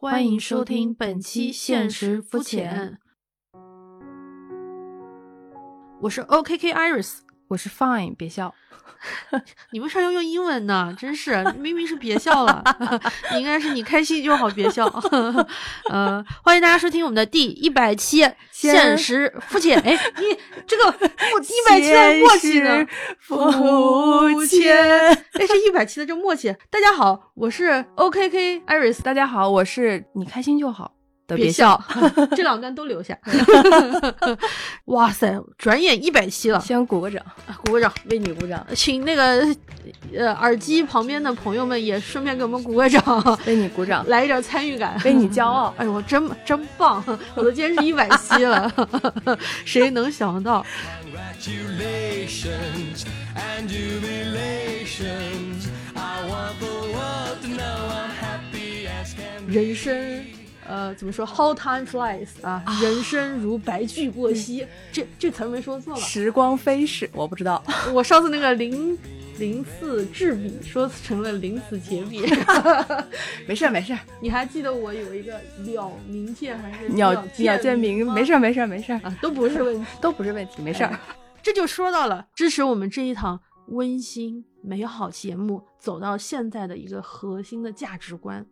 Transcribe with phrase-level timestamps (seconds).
[0.00, 3.00] 欢迎收听本期《现实肤浅》，
[6.02, 7.18] 我是 OKK Iris，
[7.48, 8.54] 我是 Fine，别笑。
[9.70, 10.94] 你为啥要用英文呢？
[10.98, 12.62] 真是，明明是别笑了，
[13.32, 14.86] 你应该是你开心就好，别笑。
[15.88, 19.80] 呃，欢迎大家收听我们的第一百期《现实肤浅》。
[19.84, 22.86] 哎，你这个一百期的默契呢？
[23.20, 26.54] 肤浅，这是一百期的这默契。
[26.68, 29.00] 大家好，我是 OKK Iris。
[29.00, 30.97] 大家好，我是你开心就好。
[31.36, 31.80] 别笑，
[32.36, 33.16] 这两段都留下。
[34.86, 37.22] 哇塞，转眼一百期了，先鼓个掌，
[37.64, 38.66] 鼓个掌，为你鼓掌。
[38.74, 39.46] 请那个
[40.16, 45.74] 呃耳机旁边的朋友们也顺便给我们鼓个掌，为你鼓掌，来一点参与感，为你骄傲。
[45.76, 47.04] 哎呦，我真真棒！
[47.34, 48.72] 我都坚持一百期了，
[49.64, 50.64] 谁能想到？
[59.46, 60.37] 人生。
[60.68, 64.66] 呃，怎么说？How time flies 啊，人生如白驹过隙。
[64.92, 66.00] 这这词没说错吧？
[66.00, 67.64] 时光飞逝，我不知道。
[67.92, 68.96] 我上次那个零
[69.38, 72.22] 零四制笔说成了零死铁笔。
[73.48, 78.06] 没事没事，你还记得我有一个鸟鸣剑还是鸟鸟剑鸣？
[78.12, 80.86] 没事没事没事啊，都不是问题， 都不是问题，没事。
[81.42, 88.44] 这就说到了支持我们这一堂温馨美好节目走到现在的一个核心的价值观。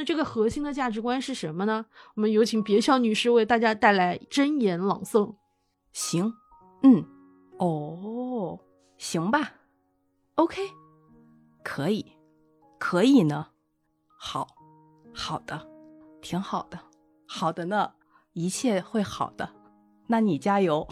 [0.00, 1.84] 那这个核心的价值观是什么呢？
[2.14, 5.34] 我们有请别笑女士为大家带来真言朗诵。
[5.92, 6.32] 行，
[6.82, 7.04] 嗯，
[7.58, 8.58] 哦，
[8.96, 9.52] 行吧
[10.36, 10.62] ，OK，
[11.62, 12.16] 可以，
[12.78, 13.48] 可以呢，
[14.16, 14.46] 好，
[15.12, 15.68] 好的，
[16.22, 16.80] 挺好的，
[17.28, 17.92] 好的呢，
[18.32, 19.50] 一切会好的。
[20.06, 20.88] 那你加油，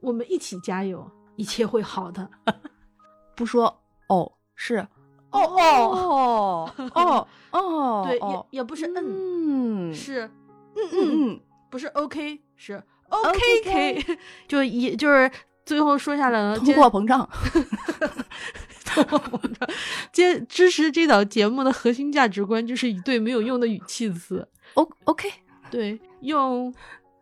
[0.00, 2.28] 我们一起加油，一切会好的。
[3.36, 4.88] 不说哦，是。
[5.32, 10.30] 哦哦哦 哦，对，也也不是嗯，是
[10.74, 11.40] 嗯嗯嗯，
[11.70, 14.16] 不是 OK，是 OKK，
[14.48, 15.30] 就一就是
[15.66, 17.28] 最后说下来了，通货膨胀，
[18.84, 19.68] 通货膨胀。
[20.12, 25.30] 接支持这档节目的核心价值观就是一对没有用的语气词，O OK，
[25.70, 26.72] 对，用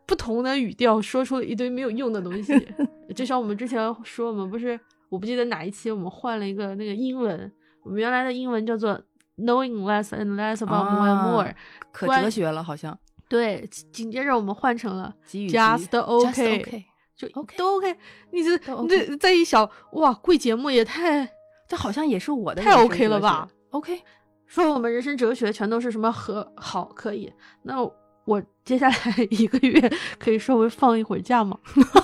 [0.07, 2.53] 不同的语调说出了一堆没有用的东西，
[3.15, 7.51] 就像我们之前说，我们不是我不记得哪一期我们换了一个那个英文。
[7.83, 9.01] 我们原来的英文叫做
[9.39, 11.55] knowing less and less about more and more，
[11.93, 12.97] 可哲学了好像。
[13.29, 16.85] 对，紧接着我们换成了 just OK，
[17.17, 17.97] 就 OK 都 OK。
[18.33, 21.31] 你这你这再一想，哇，贵节目也太，
[21.69, 24.03] 这好像也是我的太 OK 了吧？OK，
[24.47, 27.33] 说我们人生哲学全都是什么和好可以？
[27.63, 27.77] 那
[28.25, 28.97] 我接下来
[29.31, 31.57] 一个月可以稍微放一会儿假吗？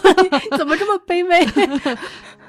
[0.56, 1.44] 怎么这么卑微？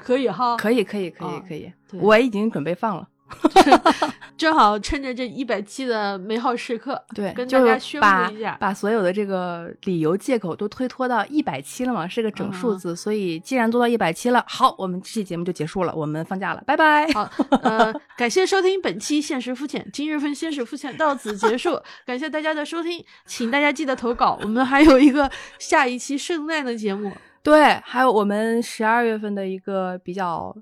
[0.04, 3.08] 可以哈，可以可以可以可以，我已经准备放了。
[4.38, 17.06] 正好趁着这一百期的美好时刻， 对，跟大家宣布一下，把所有的这个理由借口都推脱到一百期了嘛，是个整数字，所以既然做到一百期了，好，我们这期节目就结束了，我们放假了，拜拜。
[17.12, 17.28] 好，
[17.62, 25.28] 呃，感谢收听本期现实肤浅，今日份现实肤浅到此结束，感谢大家的收听，请大家记得投稿，我们还有一个
[25.58, 27.12] 下一期圣诞的节目，
[27.42, 30.56] 对，还有我们十二月份的一个比较。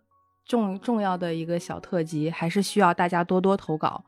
[0.47, 4.05] 重重要的一个小特辑，还是需要大家多多投稿，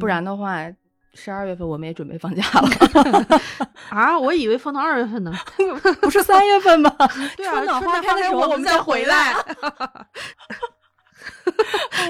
[0.00, 0.68] 不然的话，
[1.14, 3.40] 十二月份我们也准备放假了。
[3.90, 5.32] 啊，我以为放到二月份呢，
[6.02, 6.90] 不是三月份吗？
[7.36, 9.34] 春暖花开的时候我们再回来。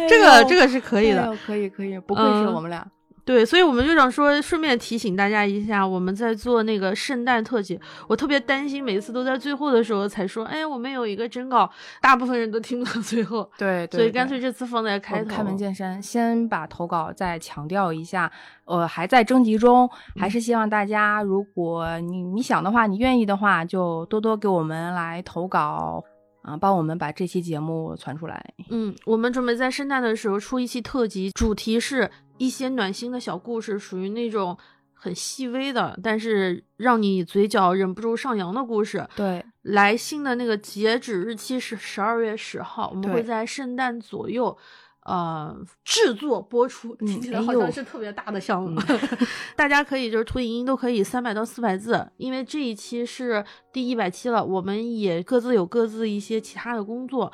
[0.09, 2.87] 这个这个是可以的，可以可以，不愧是我们俩。
[3.29, 7.79] 对，所以我们就想说，顺便提醒大家一下，我们在做那个圣诞特辑，
[8.09, 13.47] 我特别担心每次都在最后的时候才说，哎，我们有一个征稿，大部分人都听不到最后。
[13.59, 15.29] 对，所以干脆这次放在开头。
[15.29, 18.33] 开门见山，先把投稿再强调一下，
[18.65, 19.87] 呃，还在征集中，
[20.17, 26.03] 还是希望大家，如果你你想的话，你愿意的话，就多多给我们来投稿。
[26.43, 28.43] 啊，帮我们把这期节目传出来。
[28.71, 34.57] 嗯，我们准备在圣诞的时候出一期特辑，主题是一些暖心的小故事，属于那种
[34.95, 39.07] 很细微的，但是让你嘴角忍不住上扬的故事。
[39.15, 44.57] 对，来信的那个截止日期是十二月十号，我们会在圣诞左右。
[45.05, 48.79] 呃，制作播出听起来好像是特别大的项目
[49.57, 53.43] 大家可以就是图影音都可以三百到四百字，因为这一期是
[53.73, 57.33] 第一百期了，我们也各自有各自一些其他的工作。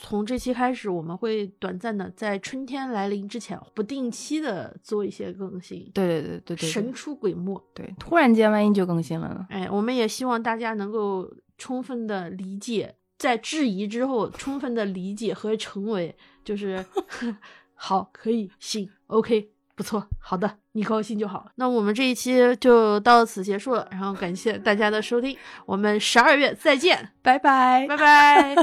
[0.00, 5.90] 从这期开始，我们会短暂的在春天来临之前，不定期的做一些更新。
[5.94, 7.60] 对对对对对，神出鬼没。
[7.74, 9.46] 对，突然间万一就更新了呢？
[9.50, 11.28] 哎，我们也希望大家能够
[11.58, 12.94] 充分的理解。
[13.18, 16.14] 在质疑之后，充分的理解和成为，
[16.44, 16.84] 就是
[17.74, 21.50] 好，可以，行，OK，不错，好的，你高兴就好。
[21.54, 25.34] 那我们这一期就到此结束了，然后感谢大家的收听，
[25.64, 28.54] 我们十二月再见，拜拜，拜拜。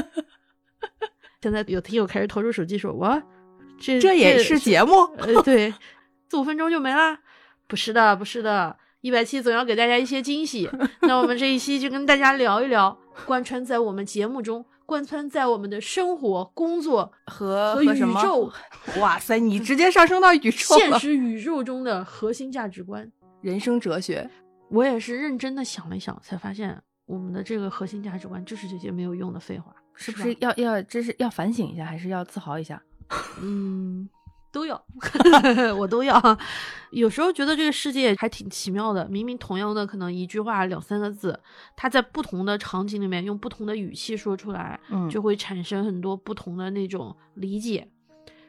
[1.44, 3.22] 现在有听友开始掏出手机说：“我
[3.78, 4.94] 这这也是节目？
[5.18, 5.70] 呃，对，
[6.30, 7.18] 四五分钟就没啦？
[7.66, 10.70] 不是的，不是的，一百期总要给大家一些惊喜。
[11.02, 17.86] 那我们这一期就跟大家聊一聊，贯穿在我们节目中。”贯穿在我们的生活、工作和宇
[18.22, 18.50] 宙。
[18.98, 23.10] 哇塞，你直接上升到宇宙现实宇宙中的核心价值观、
[23.40, 24.30] 人生哲学。
[24.70, 30.36] 我也是认真的想了想，才发现我们的这个核心价值观就是这些没有用的废话，是不是？
[30.40, 32.82] 要要，这是要反省一下，还是要自豪一下？
[33.42, 34.08] 嗯。
[34.52, 34.80] 都要，
[35.76, 36.16] 我都要。
[36.92, 41.36] 有时候觉得这个世界还挺奇妙的，明明同样的可能一句话两三个字，
[41.74, 47.88] 它在不同的场景里面用不同的语气说出来，嗯，就会产生很多不同的那种理解。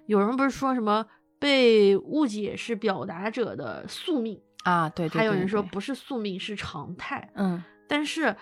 [0.05, 1.03] 有人不是说什么
[1.39, 4.87] 被误解是表达者的宿命啊？
[4.89, 7.27] 对，还有人说不是宿命是常态。
[7.33, 8.35] 嗯，但是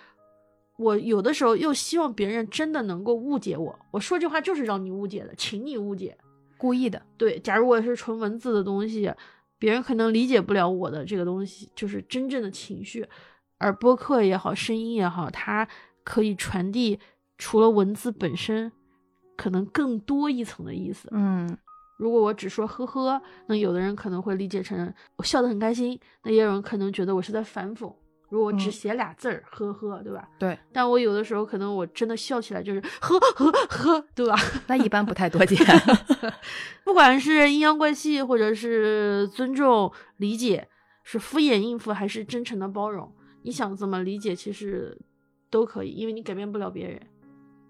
[0.77, 3.79] 我有的时候又希望别人真的能够误解我。
[3.91, 6.17] 我说这话就是让你误解的，请你误解。
[6.57, 7.37] 故意的，对。
[7.39, 9.13] 假如我是纯文字的东西，
[9.59, 13.05] 别人可能理解不了我的这个东西，就是真正的情绪。
[13.57, 15.67] 而播客也好，声音也好，它
[16.03, 16.99] 可以传递
[17.37, 18.71] 除了文字本身，
[19.37, 21.07] 可能更多一层的意思。
[21.11, 21.57] 嗯，
[21.97, 27.93] 如果我只说呵呵，那有的人可能会理解成我笑得很开心，那也有人可能觉得我是在反讽。
[28.33, 30.27] 如果只写俩字儿，呵呵，对吧？
[30.39, 30.57] 对。
[30.71, 34.35] 但我有的时候可能我真的笑起来就是呵呵呵，对吧？
[34.65, 35.55] 那一般不太多见。
[36.83, 40.67] 不管是阴阳怪气，或者是尊重理解，
[41.03, 43.13] 是敷衍应付，还是真诚的包容，
[43.43, 44.99] 你想怎么理解，其实
[45.51, 46.99] 都可以，因为你改变不了别人，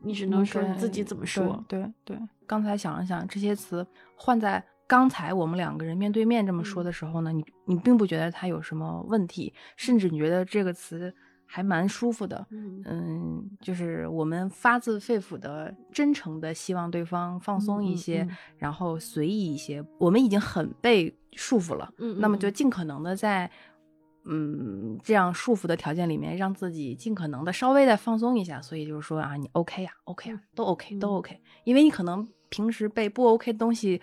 [0.02, 1.62] 你只能说你自己怎么说。
[1.68, 2.18] 对对。
[2.48, 4.64] 刚才想了想，这些词换在。
[4.86, 11.14] 刚才我们两个人面对面这么说的时候呢，你你并不觉得它有什么问题，甚至你觉得这个词
[11.46, 12.46] 还蛮舒服的。
[12.52, 18.28] 嗯，就是我们发自肺腑的、真诚的希望对方放松一些，
[18.58, 19.84] 然后随意一些。
[19.98, 23.50] 我们已经很被束缚了，嗯，那么就尽可能的在
[24.26, 28.62] 嗯这样束缚的条件里面，让自己尽可能的稍微的放松一下。
[28.62, 34.02] 所以就是说啊，你 OK 呀，OK 啊，都 OK，都 OK，因为你可能平时被不 OK 的东西。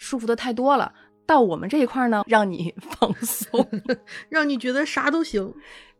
[0.00, 0.92] 束缚的太多了，
[1.26, 3.64] 到我们这一块呢，让你 放松，
[4.30, 5.54] 让你觉得啥都行。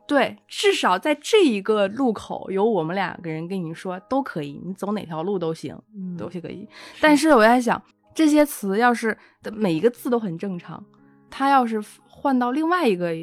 [0.07, 5.79] 对，至少在这一个路口，有我们两个人跟你说都可以，你走哪条路都行，
[6.17, 6.67] 都是可以。
[6.99, 7.81] 但是我在想，
[8.13, 9.15] 这些词要是
[9.53, 10.83] 每一个字都很正常，
[11.29, 13.13] 它要是换到另外一个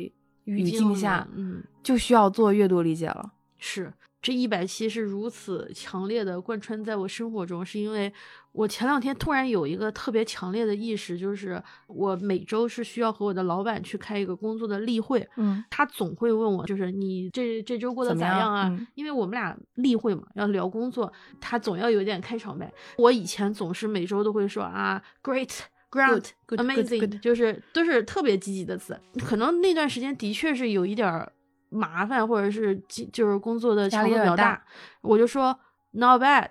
[0.44, 3.32] 语境下，嗯，就需要做阅读理解了。
[3.58, 3.92] 是。
[4.20, 8.12] 这一百期是如此强烈的贯穿在我生活中，是因为
[8.50, 15.24] 我前两天突然有一个特别强烈的意识，就是我每周是需要和我的老板去开一个工作的例会。
[15.36, 18.86] 嗯，他总会问我，就是你这这周过得咋样啊？
[18.96, 22.72] 因为我们俩例会嘛，要聊工作，他总要有点开场白。
[22.96, 28.98] 我以前总是每周都会说啊，great，great，amazing，就是都是特别积极的词。
[29.24, 31.32] 可能那段时间的确是有一点儿。
[31.70, 32.76] 麻烦或者是
[33.12, 34.62] 就是工作的强度比较大，
[35.00, 35.58] 我就说
[35.92, 36.48] not bad，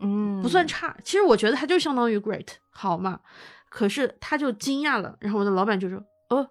[0.00, 0.96] 嗯，不算差。
[1.04, 3.20] 其实我觉得它就相当于 great，好嘛。
[3.68, 6.44] 可是他就惊讶了，然后我的老板就说：“哦，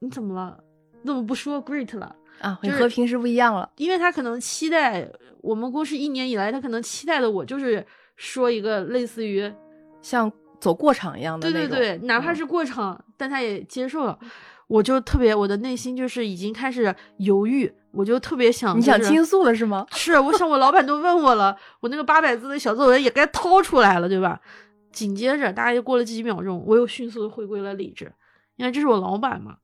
[0.00, 0.62] 你怎么了？
[1.02, 2.14] 怎么不说 great 了？
[2.40, 3.70] 啊，和平时不一样了。
[3.76, 5.10] 因为他可能期待
[5.40, 7.86] 我们公司一年以来，他可能期待的我就是
[8.16, 9.50] 说一个类似于
[10.02, 14.18] 像走过场一样的对对对，哪怕是过场，但他也接受了。”
[14.68, 19.86] 我就特别，我的内心就是已经开始犹豫，我就特别想，你想倾诉了是吗？
[19.92, 24.40] 是，我想我老板都问我了，我那个八百字的小作文也该掏出来了，对吧？
[24.92, 28.12] 紧接着，大概又过了几秒钟，我又迅速的回归了理智，
[28.56, 29.56] 因为这是我老板嘛，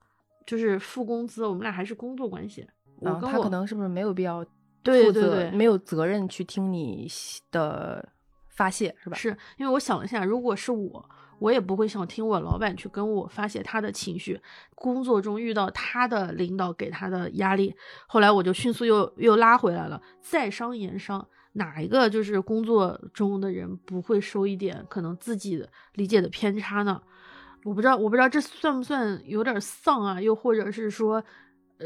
[0.46, 2.66] 就是付工资，我们俩还是工作关系。
[3.00, 4.42] 我跟他可能是不是没有必要
[4.82, 7.06] 对对对，没有责任去听你
[7.50, 8.06] 的
[8.48, 9.16] 发泄是吧？
[9.16, 11.04] 是因为我想了一下，如果是我。
[11.44, 14.40] 我也不会想听我老板去跟我发泄他的情绪，
[14.74, 17.74] 工作中遇到他的领导给他的压力，
[18.06, 20.00] 后来我就迅速又又拉回来了。
[20.22, 27.02] 在商言商，哪一个就是工作中的人不会受一点可能自己理解的偏差呢？
[27.62, 30.20] 我不知道，我不知道这算不算有点丧啊？
[30.20, 31.22] 又或者是说，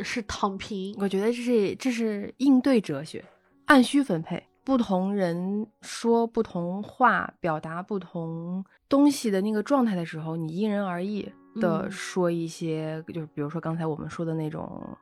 [0.04, 0.94] 是躺平？
[1.00, 3.24] 我觉得这是这是应对哲学，
[3.66, 4.47] 按需分配。
[4.68, 11.26] 不同人说不同话，表达不同东西的那个状态的时候，你因人而异
[11.58, 14.94] 的说一些，就是比如说刚才我们说的那种，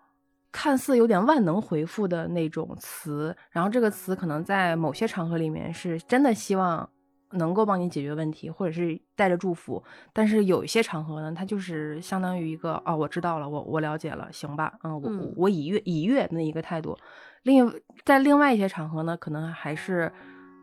[0.52, 6.88] 看似有点万能回复的那种词，然后这个词可能在某些场合里面是真的希望
[7.32, 9.82] 能够帮你解决问题，或者是带着祝福。
[10.12, 16.96] 但是有一些场合呢，它就是相当于一个哦，我知道了，我我了解了，行吧，嗯，我我已阅已阅那一个态度。
[17.42, 17.72] 另
[18.04, 20.12] 在另外一些场合呢，可能还是。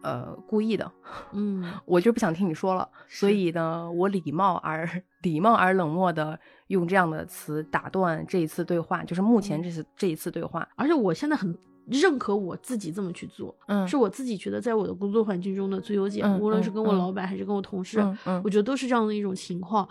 [0.05, 0.91] 呃，故意的，
[1.31, 4.85] 嗯，我就不想听你说了，所以呢，我礼貌而
[5.23, 11.57] 礼貌而冷漠的用这样的词打断这一次对话，就是目前这次这一次对话，而且我现在很。
[11.87, 19.87] 认可我自己这么去做，嗯，是我自己觉得在我的工作环境中的最优解，无论是跟我老板还是跟我同事，嗯，我觉得都是这样的一种情况。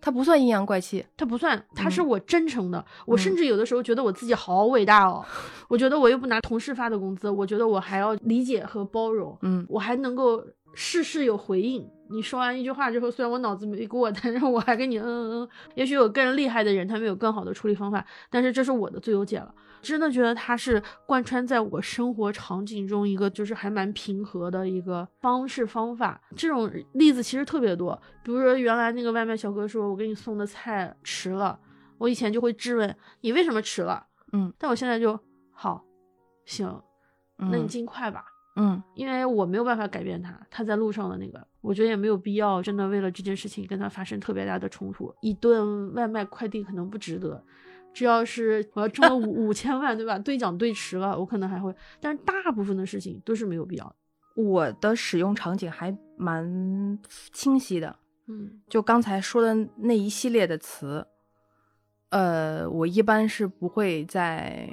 [0.00, 2.84] 他不算阴阳怪气，他不算，他是我真诚的。
[3.06, 5.24] 我甚至有的时候觉得我自己好伟大哦，
[5.68, 10.44] 我觉得我又不拿同事发的工资，我觉得我还要理解和包容，嗯，我还能够
[10.74, 11.88] 事事有回应。
[12.10, 15.48] 你说完一句话之后，虽然我脑子没过，但是我还跟你嗯嗯嗯。
[15.76, 19.54] 也许有更厉害的人，他们有更好的处理方法，但是这是我的最优解了。
[19.82, 26.20] 真的觉得它是贯穿在我生活场景中一个就是还蛮平和的一个方式方法。
[26.36, 31.58] 这种例子其实特别多，比如说原来那个外卖小哥说我给你送的菜迟了，
[31.98, 35.18] 我以前就会质问你为什么迟了，嗯，但我现在就
[35.52, 35.84] 好，
[36.44, 36.82] 行，
[37.36, 38.24] 那你尽快吧，
[38.56, 47.42] 嗯，因为我没有办法改变他，他在路上的那个，我觉得也没有必要真的为了这件事情跟他发生特别大的冲突，一顿外卖快递可能不值得。
[47.92, 50.18] 只要是我要中了五五千万，对吧？
[50.18, 53.96] 兑奖兑迟了，我可能还会，但是大部分的事情都是没有必要的。
[54.36, 56.98] 我的使用场景还蛮
[57.32, 61.06] 清晰的，嗯，就刚才说的那一系列的词，
[62.10, 64.70] 呃，我一般是不会在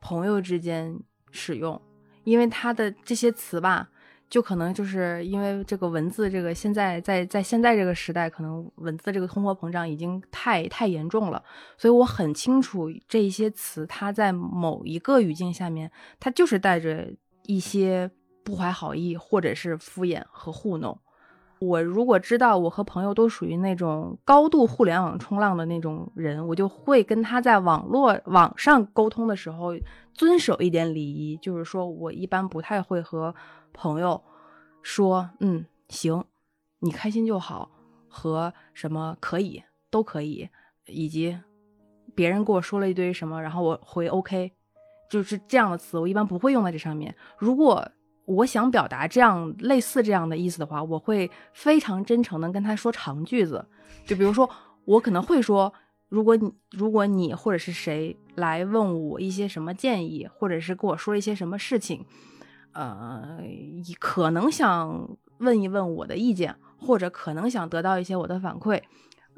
[0.00, 0.98] 朋友之间
[1.30, 1.80] 使用，
[2.24, 3.88] 因为他的这些词吧。
[4.30, 11.42] 就可能就是因为这个文字，这个现在在在现在这个时代，可能文字这个通货膨胀已经太太严重了，
[11.76, 17.12] 所以我很清楚这一些词，它在某一个语境下面，它就是带着
[17.46, 18.08] 一些
[18.44, 20.96] 不怀好意，或者是敷衍和糊弄。
[21.58, 29.72] 我如果知道我和朋友都属于那种高度互联网冲浪的那种人，我就会跟他在网络网上沟通的时候
[30.14, 33.34] 遵守一点礼仪，就是说我一般不太会和。
[33.72, 34.22] 朋友
[34.82, 36.24] 说：“嗯，行，
[36.78, 37.70] 你开心就好。”
[38.12, 40.48] 和什么可以都可以，
[40.86, 41.38] 以及
[42.12, 44.50] 别人跟我说了一堆什么，然后我回 OK，
[45.08, 47.14] 就是这样的词，我一般不会用在这上面。
[47.38, 47.88] 如果
[48.24, 53.64] 我想表达这样类似这样的意思的话，我会非常真诚的跟他说长句子。
[54.04, 54.50] 就比如说，
[54.84, 55.72] 我可能会说
[56.10, 62.04] ：“如果你如果你或者是谁来问我一些什么建议，或者是跟我说一些什么事情。”
[62.72, 63.38] 呃，
[63.98, 68.82] 可能想问一问我的意见，或者可能想得到一些我的反馈。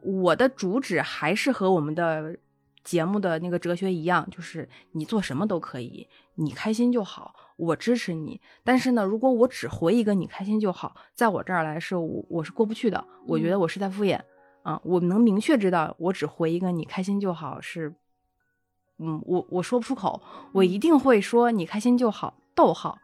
[0.03, 2.37] 我的主旨还是和我们的
[2.83, 8.41] 节目的那个哲学一样，就是你做什么都可以，你开心就好，我支持你。
[8.65, 14.21] 但是呢，如果我只回一个你开心就好，在我这儿来是我我是过不去的，我觉得我是在敷衍
[14.63, 14.81] 啊。
[14.85, 17.95] 我能明确知道，我只回一个你开心就好是，
[18.99, 20.21] 嗯，我我说不出口，
[20.53, 22.42] 我一定会说你开心就好。
[22.55, 22.99] 逗号，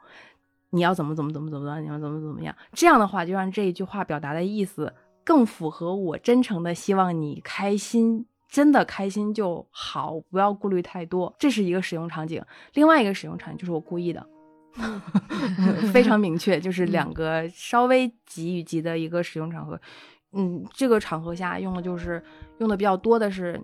[0.70, 2.54] 你要怎么怎么怎么怎么，你要怎么怎么样？
[2.72, 11.34] 这样的话，就让这一句话表达的意思更符合我真诚的希望你开心，真的开心就好，不要顾虑太多。
[11.38, 12.42] 这是一个使用场景。
[12.74, 14.26] 另外一个使用场景就是我故意的，
[15.92, 19.80] 非常明确，就是两个稍微急与急的一个使用场合。
[20.32, 22.22] 嗯，这个场合下用的就是
[22.58, 23.58] 用的比较多的是，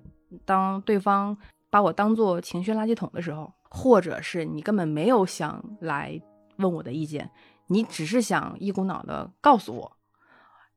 [0.47, 1.37] 当对方
[1.69, 3.53] 把我当做情绪垃圾桶的时候。
[3.77, 6.23] 或者是你根本没有想来
[6.59, 7.29] 问我的意见，
[7.67, 9.97] 你只是想一股脑的告诉我；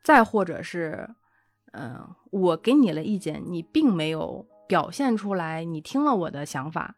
[0.01, 1.07] 再或者是，
[1.73, 6.95] 嗯，我给你了意见，你并没有表现出来，你听了我的想法，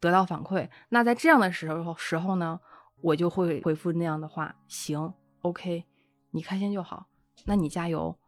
[0.00, 0.68] 得到反馈。
[0.88, 2.58] 那在这样的时候时候呢，
[3.00, 5.84] 我就会回复那样的话：行，OK，
[6.32, 7.06] 你开心就好，
[7.44, 8.18] 那你加油，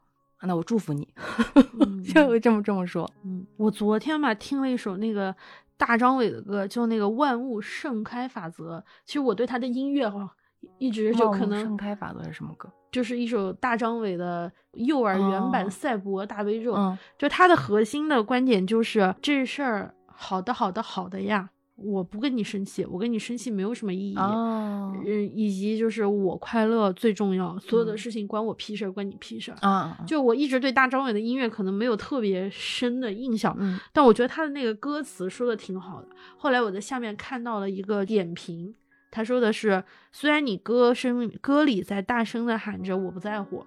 [0.42, 1.12] 那我祝福你，
[2.14, 3.10] 就会这么这么说。
[3.24, 5.34] 嗯，我昨天吧听了一首那个。
[5.78, 10.28] 大张伟的歌就那个万物盛开法则，其实我对他的音乐哈
[10.76, 12.68] 一直就可能盛开法则是什么歌？
[12.90, 16.74] 就是一首大张伟的幼儿原版赛博大悲咒，
[17.16, 21.50] 就他的核心的观点就是这事儿好的好的好的呀。
[21.80, 24.16] 我不跟你生气，我跟你生气没有什么意义。
[24.18, 25.00] 嗯，
[25.32, 29.58] 以及就是我快乐最重要，所有的事情关我屁事儿，关你屁事儿。
[29.60, 36.08] 啊，就我一直对大张伟的音乐可能没有特别深的印象，嗯，但我觉得他的那个歌词说的挺好的。
[36.36, 38.74] 后来我在下面看到了一个点评，
[39.12, 43.64] 他说的是：虽然你歌声歌里在大声的喊着我不在乎，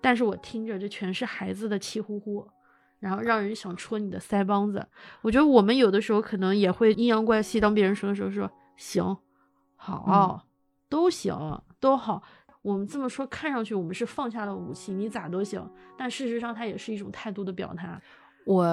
[0.00, 2.46] 但是我听着这全是孩子的气呼呼。
[3.04, 4.82] 然后让人想戳你的腮帮子，
[5.20, 9.14] 我觉得我们有的时候可能也会阴阳怪气，当别人说的时候说行，
[9.76, 10.46] 好，
[10.88, 12.22] 都行，都好。
[12.62, 18.00] 我们这么说，看上去我们是放下了武器，你咋都行，但事实上它也是一种态度的表达。
[18.46, 18.66] 我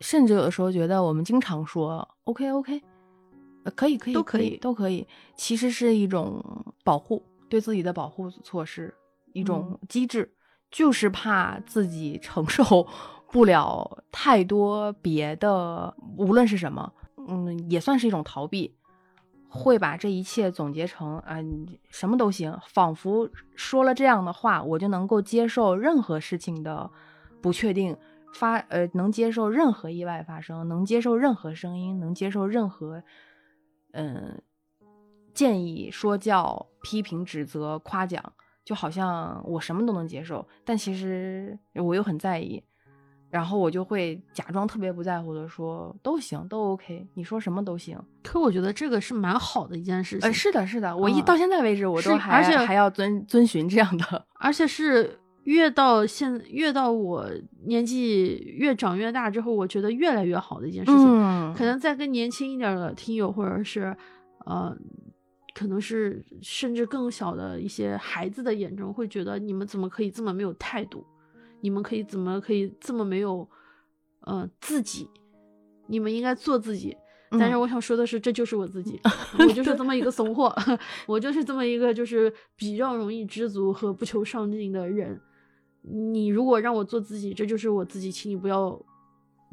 [0.00, 2.82] 甚至有的时候觉得，我们经常说 “OK OK”，
[3.76, 6.44] 可以可以都可以都可以，其实是一种
[6.82, 8.92] 保护，对自己的保护措施，
[9.34, 10.34] 一种机制，
[10.68, 12.84] 就是怕自己承受
[13.30, 16.92] 不了太多别的，无论是什么，
[17.28, 18.74] 嗯，也算是一种逃避，
[19.48, 21.36] 会把这一切总结成啊，
[21.90, 26.90] 什么都行，仿佛说了这样的话，我就能够接受任何事情的
[27.40, 27.96] 不确定。
[28.32, 33.02] 发呃，能接受任何意外发生，能接受任何声音，能接受任何
[33.92, 34.42] 嗯
[35.32, 38.22] 建议、说教、批评、指责、夸奖，
[38.62, 40.46] 就好像我什么都能接受。
[40.66, 42.62] 但其实我又很在意，
[43.36, 47.98] 然后我就会假装特别不在乎的说都行，都 OK，你说什么都行。
[48.22, 50.26] 可我觉得这个是蛮好的一件事情。
[50.26, 55.20] 呃，是的，是的，我一到现在为止，我都还而且还要遵遵循这样的， 而且是。
[55.46, 57.24] 越到现越到我
[57.66, 61.06] 年纪越长越大之后，我觉得越来越好的一件事情。
[61.06, 63.96] 嗯，可能在跟年轻一点的听友，或者是
[64.44, 64.76] 呃，
[65.54, 71.06] 可能是甚至更小的一些孩子的眼中，会觉得你们怎么可以这么没有态度？
[71.60, 73.48] 你们可以怎么可以这么没有
[74.20, 75.08] 呃自己？
[75.88, 76.96] 你们应该做自己。
[77.30, 79.00] 但是我想说的是，这就是我自己，
[79.38, 80.54] 我就是这么一个怂货，
[81.06, 85.20] 我就是这么一个就是比较容易知足和不求上进的人。
[85.82, 88.80] 你如果让我做自己，这就是我自己，请你不要，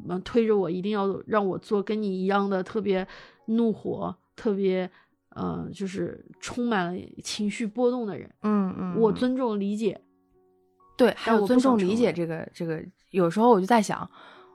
[0.08, 3.06] 嗯，推着我，一定要让我做跟你一样的特别
[3.46, 4.88] 怒火、特别，
[5.30, 8.32] 呃，就是充满了情绪波动的人。
[8.42, 10.00] 嗯嗯，我尊重理解，
[10.96, 14.08] 对，还有尊重理解这个这个，有时候我就在想，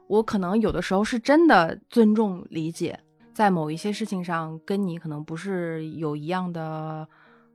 [0.08, 3.00] 我可能有的时候是真的尊重理解，
[3.34, 7.08] 在某一些事情上跟你可能不是有一样的。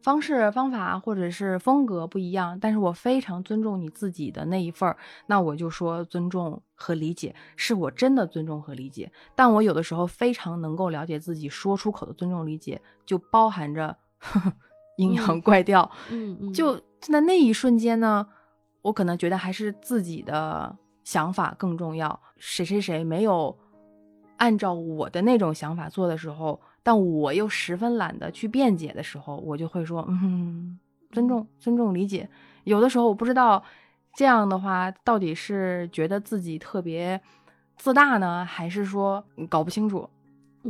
[0.02, 4.98] 方式、方法或者是风格不一样，但是我非常尊重你自己的那一份儿，
[5.28, 9.10] 那我就说尊重和理解，是我真的尊重和理解。
[9.34, 13.96] 但我有的时候非常能够了解自己说出口的尊重理解，就包含着
[14.98, 15.90] 阴阳怪调。
[16.10, 18.26] 嗯嗯，就在那一瞬间呢，
[18.84, 22.20] 我可能觉得还是自己的想法更重要。
[22.36, 23.58] 谁谁谁没有
[24.36, 26.60] 按照我的那种想法做的时候。
[26.86, 30.78] 但我又十分懒得去辩解的时候，我就会说，嗯，
[31.10, 32.28] 尊重、尊重、理解。
[32.64, 33.64] 有的时候我不知道
[34.14, 37.18] 这样的话到底是觉得自己特别
[37.78, 40.06] 自大呢，还是说搞不清楚。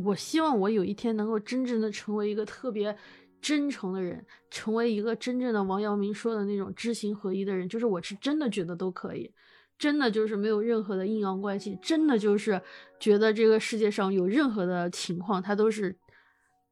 [0.05, 2.97] 我希望我有一天能够真正的成为一个特别
[3.45, 7.69] 真诚的人，成为一个真正的王阳明说的那种知行合一的人。
[7.69, 9.31] 就是我是真的觉得都可以，
[9.79, 12.59] 真的就是没有任何的阴阳怪气，真的就是
[12.99, 15.95] 觉得这个世界上有任何的情况，它都是。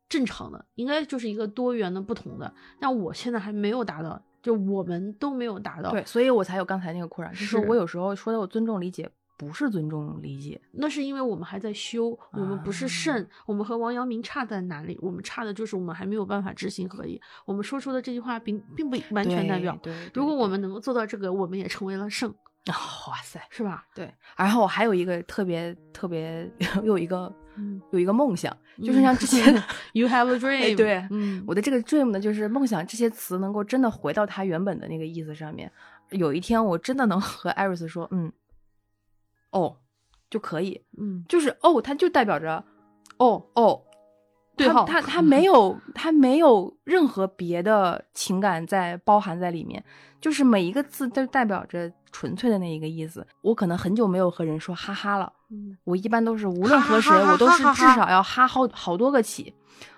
[0.08, 9.10] 正常的应该就是一个多元的不同的，但我现在还没有达到，就我们都没有达到，对，所以我才有刚才那个扩展，就是我有时候说的我尊重理解，
[9.42, 14.96] 不是尊重理解，那是因为我们还在修，我们不是圣，我们和王阳明差在哪里？
[15.02, 17.20] 我们差的就是我们还没有办法知行合一。
[17.44, 22.32] 我们说出的这句话并并不完全代表，对，如果我们能够做到这个，我们也成为了圣。
[22.70, 23.84] 哇塞，是吧？
[23.92, 26.48] 对，然后我还有一个特别特别
[26.84, 27.34] 有一个
[27.90, 29.52] 有一个梦想，就是像之前
[29.94, 35.68] you have a dream，对，嗯，我的这个 dream 呢，就是梦想这些词能够真的回到它原本的那个意思上面。
[36.10, 38.32] 有一天我真的能和艾瑞斯说，嗯，
[39.52, 39.76] 哦，
[40.28, 42.64] 就可以，嗯，就是哦，它就代表着
[43.18, 43.82] 哦哦，
[44.56, 49.82] 对，它它没 有它没有任何别的情感在包含在里面，
[50.20, 51.92] 就是每一个字都代表着。
[52.14, 55.32] 纯粹的那一个意思，我可能很久没有和人说哈哈了。
[55.48, 59.54] 嗯，我一般都是无论和谁，我都是至少要哈好好多个起。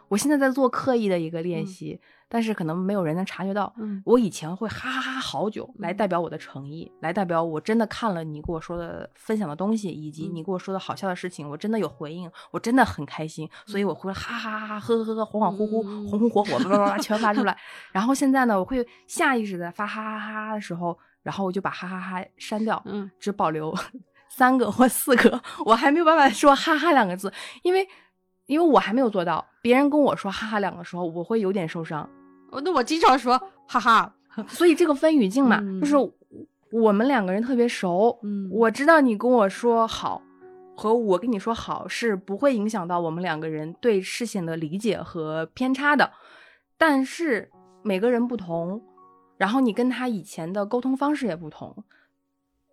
[0.07, 2.01] 我现在在做刻意的一个练习，
[2.35, 3.73] 但是可能没有人能察觉到。
[3.79, 17.57] 嗯，我以前会哈哈哈好久，来代表我的诚意，来代表我真的看了你给我说的分享的东西，以及你给我说的好笑的事情，我真的有回应，我真的很开心，所以我会哈哈哈哈呵呵呵，恍恍惚惚，红红火火，叭叭叭 全发出来。
[17.93, 20.99] 然后现在呢，我会下意识的发哈哈哈哈的时候。
[21.23, 23.75] 然后我就把哈哈哈删掉，嗯，只保留
[24.29, 25.41] 三个或四个。
[25.65, 27.89] 我还没有办法说哈哈两个字，因为
[28.45, 29.43] 因为我还没有做到。
[29.63, 32.07] 别人跟我说哈哈两个时候，我会有点受伤。
[32.55, 34.15] 哦，那我经常说哈哈。
[34.49, 35.95] 所以这个分语境嘛，就是
[36.73, 40.21] 我们两个人特别熟，嗯，我知道你跟我说好，
[40.75, 46.11] 和我跟你说好是不会影响到我们两个人对事情的理解和偏差的。
[46.77, 47.51] 但是
[47.83, 48.83] 每个人不同。
[49.37, 51.85] 然后你跟他以前的沟通方式也不同，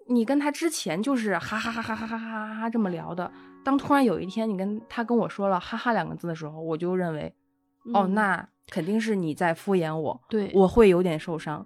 [0.07, 3.29] 你跟他之前就是哈哈哈哈哈哈哈哈哈这么聊的。
[3.63, 7.33] 当突然有一天你跟他跟我说了“哈哈”两个字的时候，我就认为
[7.95, 11.63] 哦，那肯定是你在敷衍我，对，我会有点受伤。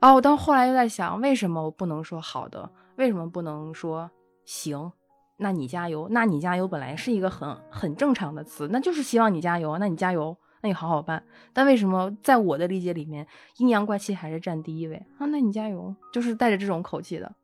[0.00, 2.70] 哦，但后来又在想，为什么我不能说好的？
[2.96, 4.10] 为什么不能说
[4.44, 4.92] 行？
[5.38, 11.22] 那你加油，那你加油本来是一个很很正常的词，那就是希望你加油，那你加油，那你好好办。
[11.52, 13.26] 但为什么在我的理解里面，
[13.58, 15.26] 阴阳怪气还是占第一位啊？
[15.26, 17.34] 那你加油，就是带着这种口气的。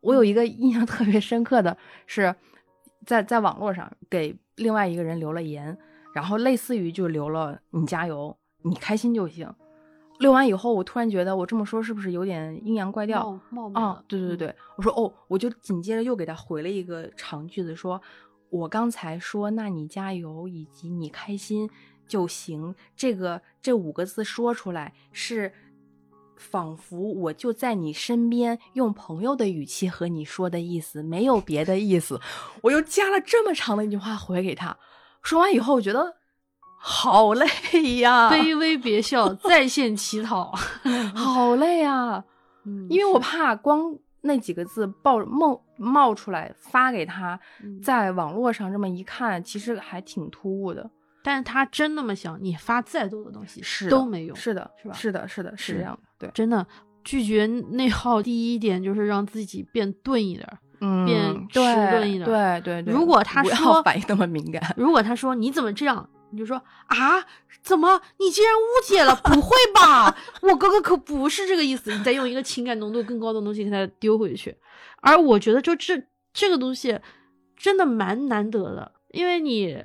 [0.00, 2.34] 我有一个印象 特别深刻的是，
[3.06, 5.76] 在在网络上给另外一个人留了言，
[6.14, 9.52] 然后类似于就留了你加油，你开心就行。
[10.18, 13.36] 遛完以后，我突然觉得我这么说是不是有点阴阳怪调
[13.74, 14.00] 啊？
[14.06, 18.00] 对对对对，我说哦，我就紧接着又给他回了一个长句子，说
[18.48, 21.68] 我刚才说那你加油以及你开心
[22.06, 25.52] 就行，这个这五个字说出来是
[26.36, 32.20] 仿佛我就在你身边，用朋友的语气和你说的意思，没有别的意思。
[32.60, 34.78] 我又加了这么长的一句话回给他，
[35.20, 36.21] 说完以后，我觉得。
[36.84, 37.46] 好累
[37.98, 38.28] 呀！
[38.28, 40.52] 卑微别笑，在线乞讨，
[41.14, 42.24] 好累啊！
[42.66, 47.38] 嗯，因为我怕光那几个字爆冒冒出来发给他，
[47.80, 50.90] 在网络上这么一看，其实还挺突兀的。
[51.22, 54.94] 但是他真那么想，你发再多的东西是都没用，是的，是吧？
[54.94, 56.00] 是的，是的，是这样的。
[56.18, 56.66] 对，真的
[57.04, 61.60] 拒绝内耗，第一点就是让自己变钝一点，嗯，变迟
[61.92, 62.24] 钝一点。
[62.24, 62.92] 对对对。
[62.92, 66.08] 如果他说反应那么敏感，如果他说你怎么这样？
[66.32, 67.24] 你就说啊，
[67.62, 69.14] 怎么你竟然误解了？
[69.14, 71.96] 不会吧，我哥哥可不是这个意思。
[71.96, 74.56] 你再用一个情感浓度更高的东西给他丢回去，
[75.00, 76.98] 而我觉得就这这个东西
[77.56, 79.84] 真的蛮难得的，因为你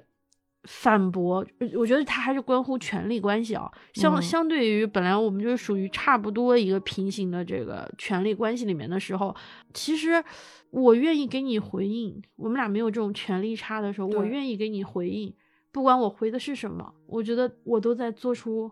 [0.64, 3.72] 反驳，我觉得他还是关乎权力关系啊。
[3.94, 9.36] 相相对于本来我们就是属于差不多一个平行的这个权力关系里面的时候，
[9.74, 10.24] 其实
[10.72, 12.22] 我愿意给你回应。
[12.36, 15.34] 我们俩没有这种权力差的时候，我愿意给你回应。
[15.78, 18.72] 不管我回的是什么，我觉得我都在做出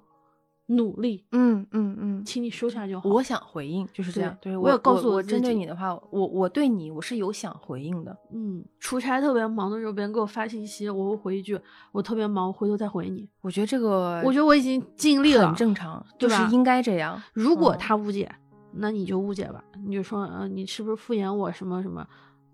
[0.65, 1.23] 努力。
[1.33, 3.07] 嗯嗯嗯，请你收下就好。
[3.07, 4.35] 我想回应，就是这样。
[4.41, 8.17] 对，我有告诉我，针对你的话，我我对你我是有想回应的。
[8.33, 11.59] 嗯，出差特别忙的时候，别人给我发信息，我会回一句
[11.93, 16.41] ：“我特别忙，回头再回你。”我觉得这个，我觉得我已经尽力了，很正常，就是？
[16.51, 17.21] 应该这样。
[17.33, 18.33] 如果他误解，
[18.71, 22.03] 那你就误解吧，你就说：“嗯，你是不是敷衍我什么什么？”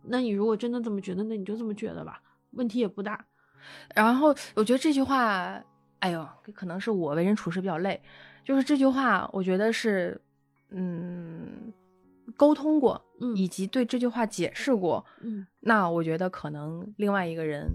[0.04, 3.26] 那你如果真的这么觉得，那你就这么觉得吧，问题也不大。
[3.96, 5.62] 然后我觉得这句话，
[6.00, 8.02] 哎呦，可能是我为人处事比较累，
[8.44, 10.20] 就是这句话，我觉得是，
[10.70, 11.72] 嗯，
[12.36, 17.68] 沟通过，嗯，以及对这句话解释过，嗯，那我觉得可能另外一个人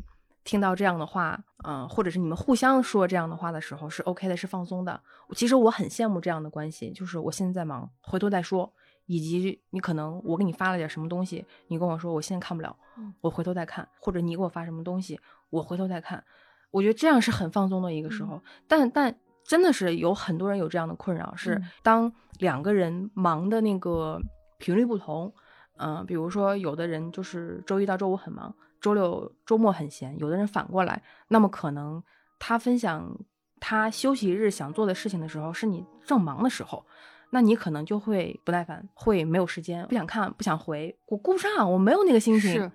[0.45, 5.01] 听到这样的话，嗯，或者是你们互相说这样的话的时候是 OK 的，是放松的。
[5.35, 8.73] 其实我很羡慕这样的关系，就是我现在在忙，回头再说。
[9.09, 12.77] 以及你可能我给你发了点什么东西，你跟我说我现在看不了，
[13.21, 15.17] 我回头再看，或者你给我发什么东西，
[15.51, 16.23] 我回头再看。
[16.71, 18.43] 我觉得这样是很放松的一个时候。
[18.67, 24.21] 但但真的是有很多人有这样的困扰，是当两个人忙的那个
[24.59, 25.33] 频率不同，
[25.79, 32.03] 嗯，比如说有的人就是周一到周五很忙，周六周末很闲，有的人反过来，那么可能
[32.39, 33.17] 他分享
[33.61, 36.85] 他休息日想做的事情的时候，是你正忙的时候。
[37.31, 42.53] 那你可能就会不耐烦，会没有时间，不想看，不想回，我顾不上，我没有那个心情。
[42.53, 42.73] 是，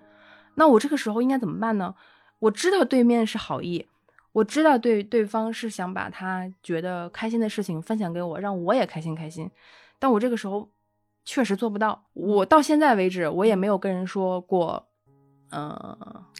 [0.56, 1.94] 那我这个时候应该怎么办呢？
[2.42, 3.86] 我知道对面是好意，
[4.32, 9.48] 我知道对对方是想把他觉得开心的事情分享给我，让我也开心开心。
[10.00, 10.68] 但我这个时候
[11.24, 12.02] 确实做不到。
[12.14, 14.88] 我到现在为止，我也没有跟人说过。
[15.50, 15.68] 嗯，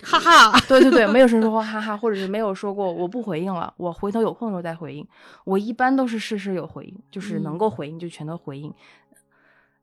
[0.02, 5.06] 哈哈，对对对，没有人说 过哈哈，或者是没有说过我不回应了，我回头有空的时候再回应。
[5.44, 8.74] 我一般都是事事有回应，就是能够回应就全都回应。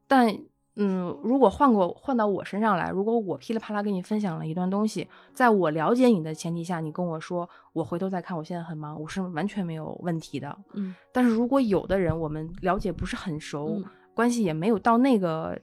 [0.05, 0.35] 但
[0.75, 10.57] 嗯，如果换过换到我身上来，如果我噼里啪啦跟你分享了一段东西，在我了解你的前提下，你跟我说我回头再看，我现在很忙，我是完全没有问题的。
[10.73, 13.81] 嗯，但是如果有的人我们了解不是很熟，
[14.13, 15.59] 关系也没有到那个。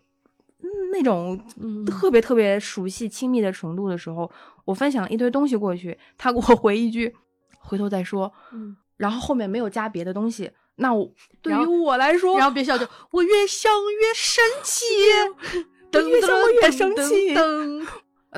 [0.93, 1.39] 那种
[1.85, 4.31] 特别特别熟悉、亲密的程度的时候，
[4.65, 7.15] 我分享了一堆东西过去，他给我回一句
[7.61, 11.11] “回头再说”，嗯，然后后面没有加别的东西，那我
[11.43, 14.85] 对于我来说，然后别笑，就我越想越生气，
[15.93, 17.35] 越想我越生气。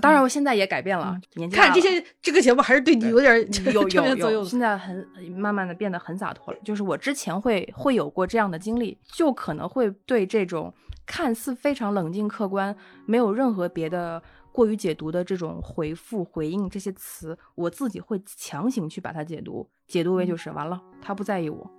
[0.00, 3.34] 当然，我现在也改变了，年纪看这些这个节目还是对你有点
[3.72, 5.04] 有 有有，现在很
[5.36, 6.60] 慢慢的变得很洒脱了。
[6.64, 10.72] 就是我之前会会有过这样的经历，就可能会对这种。
[11.10, 14.22] 看似非常冷静客观，没有任何别的
[14.52, 21.70] 过于解读的这种回复回应这些词，我自己会强行去把它解读，解读为就是完了，他不在意我，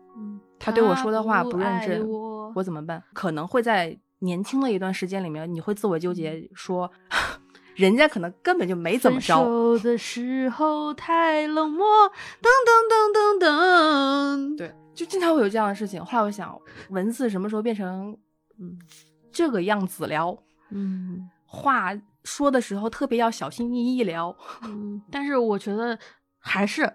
[0.60, 2.08] 他对我说的话不认真，
[2.56, 3.04] 我怎么办？
[3.14, 6.92] 可能会在年轻的一段时间里面，你会自我纠结说。
[7.76, 9.38] 人家可能根本就没怎么着。
[9.38, 11.88] 分手的时候太冷漠，
[12.42, 14.58] 噔噔噔噔噔。
[14.58, 16.04] 对，就经常会有这样的事情。
[16.04, 18.18] 后来我想，文字什么时候变成
[18.60, 18.78] 嗯
[19.32, 20.44] 这个样子了？
[20.72, 24.36] 嗯，话说的时候特别要小心翼翼聊。
[24.64, 25.98] 嗯，但是我觉得
[26.38, 26.92] 还是。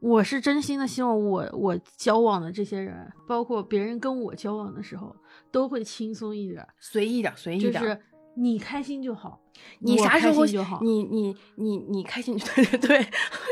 [0.00, 5.14] 我是真心的希望我我交往的这些人，包括别人跟我交往的时候，
[5.50, 8.00] 都会轻松一点，随意点，随意点，就是
[8.36, 9.40] 你开心就好，
[9.80, 13.08] 你啥时候就好，你你你你开心， 对对对，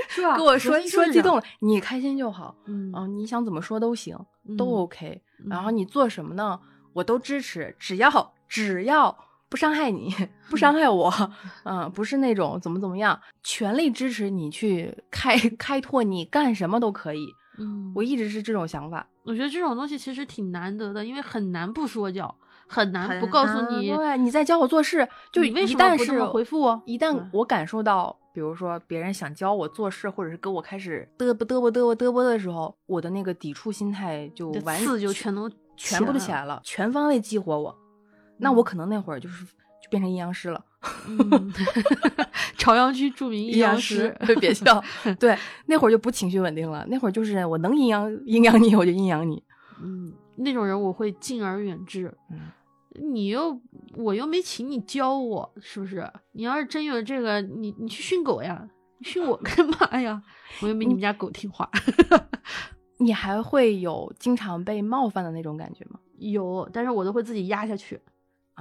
[0.08, 0.36] 是吧？
[0.36, 4.16] 跟我说说激动了，你开心就好，嗯，你想怎么说都行，
[4.56, 6.60] 都 OK，然后你做什么呢，
[6.92, 9.25] 我都支持，只要只要。
[9.48, 10.14] 不伤害你，
[10.50, 11.12] 不伤害我，
[11.64, 17.26] 嗯，不是那种怎么怎么样，全力支持你去开 开拓，你干什么都可以。
[17.58, 19.06] 嗯，我一直是这种想法。
[19.24, 22.32] 我觉得这种东西其实挺难得的，因为很难不说教，
[22.68, 23.88] 很难不告诉你。
[23.88, 37.74] 对，你在教我做事，就一旦是回复我，一旦我感受到，比如说别人想教我做事，或者是跟我开始嘚啵嘚啵嘚啵嘚啵的时候，我的那个抵触心态就完刺就全都全部都起来了，全方位激活我。
[38.38, 40.64] 那我可能那会儿就是就变成阴阳师了，
[42.58, 44.82] 朝阳区著名阴阳师，别 笑。
[45.18, 49.42] 对，那会儿就不情绪稳定了，那会儿就是我能阴阳阴阳你，我就阴阳你。
[49.82, 52.12] 嗯，那种人我会敬而远之。
[52.30, 52.50] 嗯，
[53.12, 53.60] 你又
[53.94, 56.10] 我又没请你教我，是不是？
[56.32, 58.68] 你要是真有这个，你你去训狗呀，
[58.98, 60.22] 你训我干嘛呀？
[60.62, 61.70] 我又没你们家狗听话。
[62.98, 66.00] 你还会有经常被冒犯的那种感觉吗？
[66.18, 68.00] 有，但是我都会自己压下去。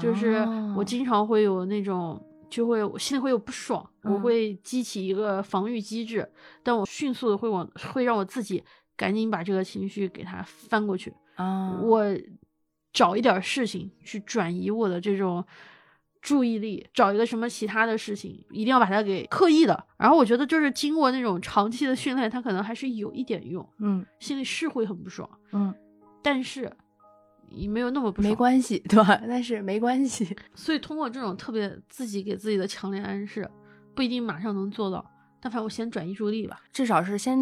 [0.02, 6.30] 就是我经常会有那种，就会我心里会有不爽，我会激起一个防御机制，
[6.64, 8.62] 但我迅速的会往，会让我自己
[8.98, 12.06] 赶紧把这个情绪给它翻过去啊，我
[12.92, 15.46] 找一点事情去转移我的这种
[16.22, 19.86] 注意力，找一个什么其他的事情，一定要把它给刻意的。
[19.98, 25.74] 然后我觉得就是经过那种长期的训练，它可能还是有一点用，嗯，心里是会很不爽，嗯，
[26.22, 26.70] 但是。
[27.56, 29.22] 也没有那么不没关系，对吧？
[29.28, 30.36] 但是没关系。
[30.54, 33.50] 所以通过这种特别自己给自己的强烈暗示，
[33.96, 35.04] 不一定马上能做到。
[35.42, 37.40] 但反正我先转移注意力吧，至少是先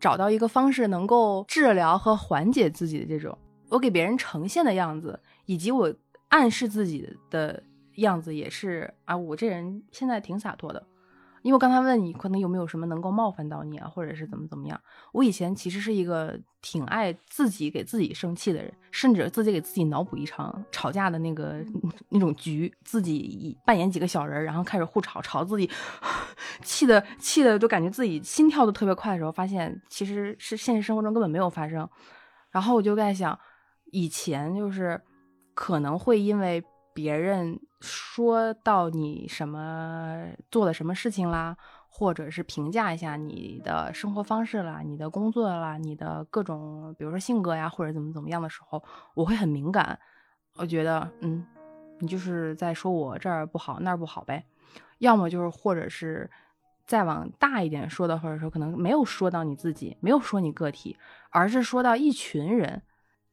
[0.00, 3.36] 找到一个方式能够治疗和缓解自己的这种。
[3.68, 5.92] 我给别人呈现的样子，以及我
[6.28, 7.62] 暗示自己的
[7.96, 10.86] 样子，也是啊，我这人现在挺洒脱的。
[11.42, 14.80] 因为我刚才问你，可能有没有什么能够冒犯到你啊，或者是怎么怎么样？
[15.12, 21.64] 我以前其实是一个挺爱自己给自己生气的人，甚至自己给自己脑补一场吵架的那个
[22.10, 25.68] 那种局，自己扮演几个小人，然后开始互吵，吵自己
[26.62, 31.88] 气的气的都感觉自己心跳都特别快的时候，发现其实是现实生活中根本没有发生。
[32.50, 33.38] 然后我就在想，
[33.90, 35.00] 以前就是
[35.54, 36.62] 可能会因为
[36.94, 37.60] 别人。
[37.84, 41.56] 说到你什么做的什么事情啦，
[41.88, 48.80] 或者是评价一下你的生活方式啦、你的工作啦、你的各种，比如说性格呀，或者怎么怎么样的时候，
[49.14, 49.98] 我会很敏感。
[50.54, 51.44] 我觉得，嗯，
[51.98, 54.44] 你就是在说我这儿不好那儿不好呗。
[54.98, 56.30] 要么就是，或者是
[56.86, 60.96] 再往大一点说的，或者说可能没有说到你自己，没有说你个体，
[61.30, 62.82] 而是说到一群人，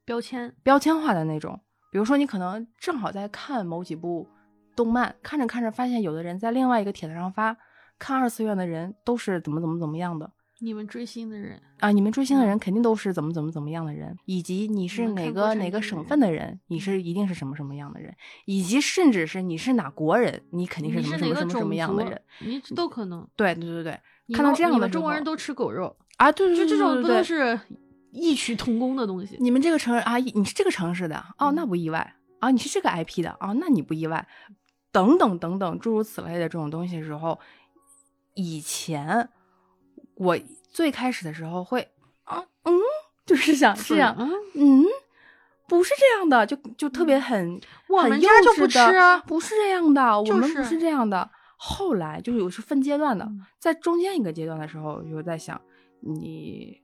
[0.04, 1.62] 标签标签化的那种。
[1.92, 4.28] 比如说，你可能正好在看某几部。
[4.76, 7.58] 动漫看着看着，发现有的人在另外一个帖子上发，
[7.98, 10.32] 看二次元的人都是怎么怎么怎么样的。
[10.62, 23.28] 你们追星的人啊，你们追星的人肯定都是怎么怎么怎么样的人，以及你是哪个哪个省份的人，你是一定是什么什么样的人，以及甚至是你是哪国人，你肯定是什么什么什么什么样的人，你都可能。
[23.36, 24.00] 对对对对，
[24.34, 27.60] 看到这样的中国人都吃狗肉啊，对对对，就这种不都是
[28.12, 29.38] 异曲同工的东西。
[29.40, 34.28] 你们这个城市啊，你是这个城市的哦，那不意外啊，你是这个 IP 的啊，那你不意外。
[34.92, 37.40] 等等等等，诸如此类的这种东西的时候，
[38.34, 39.30] 以前
[40.16, 40.36] 我
[40.72, 41.88] 最开始的时候会
[42.24, 42.74] 啊嗯，
[43.24, 44.16] 就是想这样
[44.56, 44.84] 嗯，
[45.68, 51.30] 不是这样的，就就特别很我们家就不吃啊，不是这样的，我们不是这样的。
[51.56, 55.62] 后来就是有是分阶段的，在中间一个阶段的时候，就在想
[56.00, 56.82] 你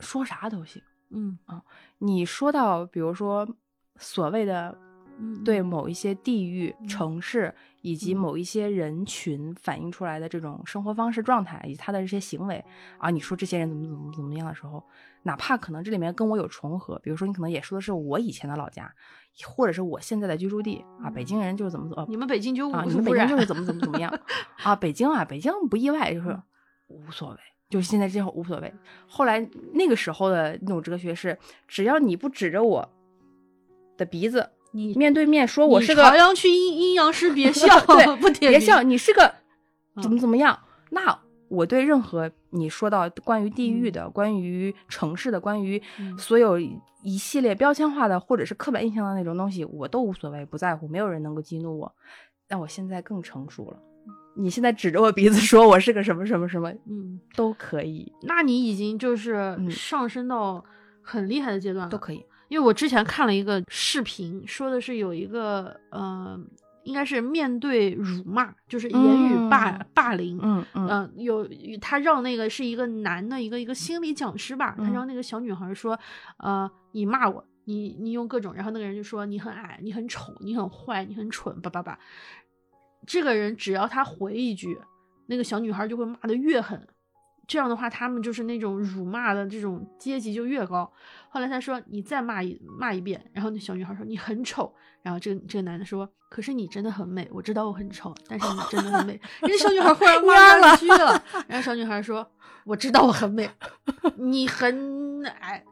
[0.00, 1.38] 说啥都行，嗯。
[1.46, 1.62] 啊，
[1.98, 3.48] 你说到比如说
[3.96, 4.76] 所谓的。
[5.44, 12.64] 对某一些地域、城市以及某一些人群反映出来的这种生活方式状态以及他的这些行为
[12.98, 14.80] 啊，你说这些人怎么怎么怎么样的时候，
[15.24, 18.94] 哪怕可能这里面跟我有重合，比如说你可能也说的是我以前的老家，
[19.44, 24.16] 或者是我现在的居住地啊，北京人就是怎么怎么，你们北京就啊，你们北京就是怎么怎么怎么样
[24.62, 26.40] 啊，北京啊，北京不意外，就是
[26.86, 27.36] 无所谓，
[27.68, 28.72] 就是现在这样无所谓。
[29.06, 32.88] 后来那个时候的那种哲学是，只要你不指着我。
[33.96, 39.34] 的鼻子，你面对面说我是个朝阳区阴阴阳师，别 笑，对， 不别笑，你是个
[40.00, 40.56] 怎么怎么样？
[40.90, 45.82] 那我对任何你说到关于地域的、关于城市的、关于
[46.16, 46.60] 所有
[47.02, 51.92] 一系列标签化的或者是刻板印象的那种东西，我都无所谓，不在乎，没有人能够激怒我。
[52.46, 53.82] 但我现在更成熟了，
[54.38, 58.12] 你现在指着我鼻子说我是个什么什么什么，嗯，都可以。
[58.22, 60.64] 那你已经就是上升到
[61.02, 62.24] 很厉害的阶段了，都可以。
[62.48, 66.38] 因为我之前看了一个视频，说的是有一个呃，
[66.84, 71.46] 应该是面对辱骂，就是言语霸霸凌，嗯嗯，有
[71.80, 75.98] 他让那个是一个男的一个一个心理讲师吧，他让那个小女孩说，
[76.38, 81.98] 呃，你骂我，你你用各种，然后那个人就说你很矮，你很丑，你很坏，你很蠢，叭叭叭。
[83.08, 84.78] 这个人只要他回一句，
[85.26, 86.86] 那个小女孩就会骂的越狠。
[87.46, 90.92] 这样的话，他们就是那种辱骂的这种阶级就越高。
[91.30, 99.18] 后来他说：“你再骂一骂一遍。”然后那小女孩说：“你很丑。”然后这个这个男的说：“可是你真的很美，我知道我很丑，但是你真的很美。
[99.40, 101.24] ”那小女孩忽然骂上去了。
[101.46, 102.30] 然后小女孩说
[102.66, 103.48] ：“我知道我很美，
[104.18, 105.64] 你很矮。”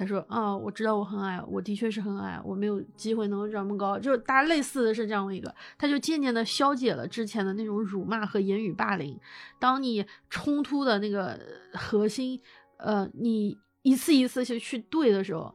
[0.00, 3.98] 他说：“啊，我知道我很矮，我的确是很矮，我没有机会能够长那么高。
[3.98, 9.20] 就是大家类似的是这样的一个，他就渐渐的消解了之前的那种辱骂和言语霸凌。
[9.58, 11.38] 当你冲突的那个
[11.74, 12.40] 核心，
[12.78, 15.54] 呃，你一次一次去去对的时候，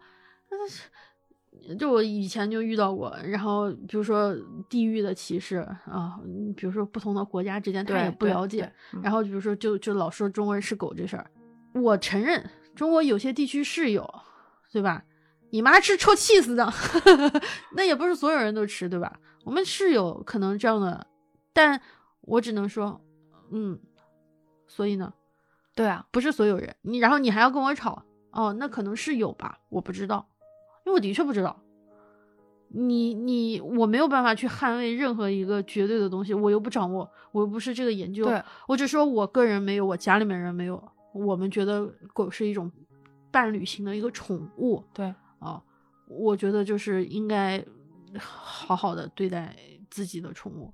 [1.79, 3.17] 就我以前就遇到过。
[3.25, 4.31] 然后比如说
[4.69, 5.55] 地域的歧视
[5.87, 6.19] 啊，
[6.55, 8.71] 比如说不同的国家之间他也不了解。
[9.01, 11.31] 然后比如说就就老说中国人是狗这事儿，
[11.73, 14.07] 我承认中国有些地区是有。”
[14.75, 15.05] 对吧？
[15.51, 16.69] 你妈吃臭气死的，
[17.77, 19.17] 那也不是所有人都吃，对吧？
[19.45, 21.07] 我们是有可能这样的，
[21.53, 21.79] 但
[22.19, 22.99] 我只能说，
[23.51, 23.79] 嗯，
[24.67, 25.13] 所以呢，
[25.73, 26.75] 对啊，不是所有人。
[26.81, 30.27] 你然后你还要跟我吵，哦，那可能是有吧，我不知道，
[30.85, 31.57] 因为我的确不知道。
[32.67, 38.29] 你你我没有办法去捍卫任何一个绝对的东西，我又不掌握，我又不是这个研究，
[38.67, 40.83] 我只说我个人没有，我家里面人没有，
[41.13, 42.69] 我们觉得狗是一种。
[43.35, 45.61] 伴侣型的一个宠物，对啊，
[46.07, 47.61] 我觉得就是应该
[48.17, 49.53] 好好的对待
[49.91, 50.73] 自己的宠物。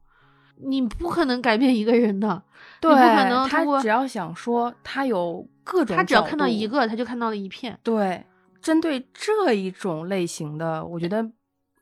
[0.58, 2.44] 你不可能改变一个人的，
[2.80, 3.50] 对，不可能。
[3.50, 7.80] 他只要想说，他有各种，他只要看到一个，他就看到了一片。
[7.82, 8.24] 对，
[8.62, 11.32] 针对这一种类型的，我觉得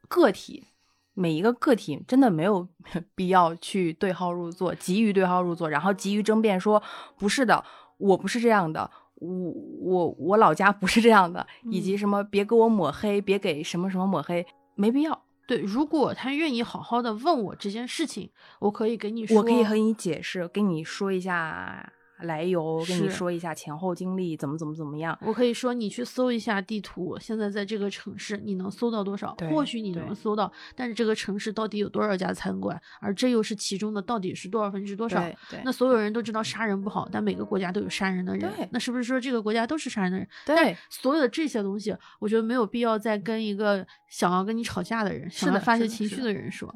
[0.08, 0.66] 个体
[1.14, 2.66] 每一个个体真的没有
[3.14, 6.82] 必要去对号入座，急于对号入座，然后急于争辩说
[7.18, 7.62] 不是的，
[7.98, 8.90] 我不是这样的。
[9.20, 15.24] 我我我老家不是这样的，以及什么别给我抹黑，别给什么什么抹黑，没必要。
[15.48, 18.30] 对，如果他愿意好好的问我这件事情，
[18.60, 21.92] 我可以给你说，我可以和你解释，跟你说一下。
[22.22, 25.18] 来由跟你说一下前后经历怎么怎么怎么样？
[25.22, 29.36] 我可以说你去搜一下地图，现在在这个城市你能搜到多少？
[29.52, 32.80] 或许你能搜到，但是这个城市到底有多少家餐馆？
[33.00, 35.24] 而这又是其中的到底是多少分之多少？
[35.64, 40.28] 那所有人都知道杀人不好，但每个国家都有杀人的人，那是不是说这个国家都是杀人的人？
[40.46, 46.74] 对，所有的这些东西，我觉得没有必要再跟一个想要跟你吵架的人、想要发泄情绪的人说。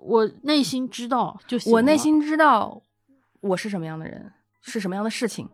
[0.00, 1.72] 我内心知道就行。
[1.72, 2.80] 我内心知道
[3.40, 4.32] 我是什么样的人。
[4.60, 5.48] 是什么样的事情，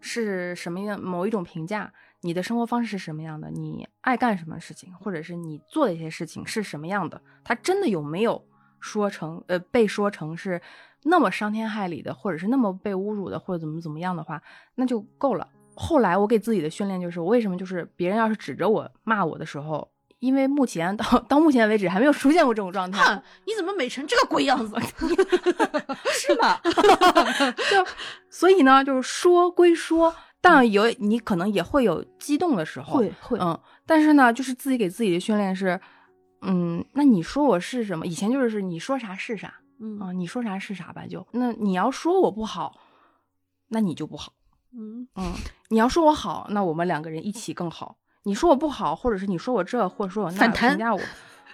[0.00, 1.92] 是什么样某一种评价？
[2.22, 3.50] 你的生活方式是什么样的？
[3.50, 7.20] 你爱干什么事情，或者是你做的一些事情是什么样的？
[7.44, 8.42] 他真的有没有
[8.80, 10.60] 说成呃被说成是
[11.04, 14.42] 那么伤天害理的，或者是那么被侮辱的，或者怎么怎么样的话，
[14.74, 15.48] 那就够了。
[15.74, 19.88] 后来我给自己的训练就是，我为什么就是别人要是指着我骂我的时候。
[20.18, 23.22] 因为目前到到目前为止还没有出现过这种状态。
[23.46, 24.74] 你怎么美成这个鬼样子？
[26.12, 26.58] 是吗？
[27.70, 27.86] 就
[28.30, 33.58] 所以呢，就是说归说，但有你可能也会有激动的时候，会会嗯。
[33.84, 35.80] 但是呢，就是自己给自己的训练是，
[36.42, 38.06] 嗯，那你说我是什么？
[38.06, 41.06] 以前就是你说啥是啥，嗯啊，你说啥是啥吧。
[41.06, 42.80] 就那你要说我不好，
[43.68, 44.32] 那你就不好，
[44.72, 45.34] 嗯嗯。
[45.68, 47.96] 你要说我好，那我们两个人一起更好。
[48.26, 51.00] 你说我不好，或者是你说我这，或者说我那，评价我，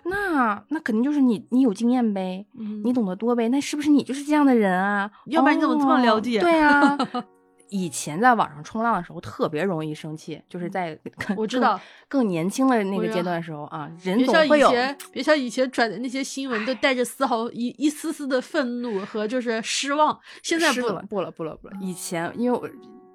[0.05, 2.47] 那那肯定就是你，你有经验呗，
[2.83, 5.11] 你懂得多呗，那是不是你就是这样的人啊？
[5.27, 6.41] 要不然你怎么这么了解？
[6.41, 6.97] 对啊，
[7.69, 10.99] 以前在网上冲浪的时候特别容易生气，就是在
[11.37, 11.79] 我知道
[12.09, 14.71] 更年轻的那个阶段的时候啊，人总会有，
[15.13, 21.77] 别像以前转的那些新闻都带着丝毫一一丝丝的愤怒和就是失望，现在不了，不了，不了，不了。
[21.83, 22.67] 以前因为我。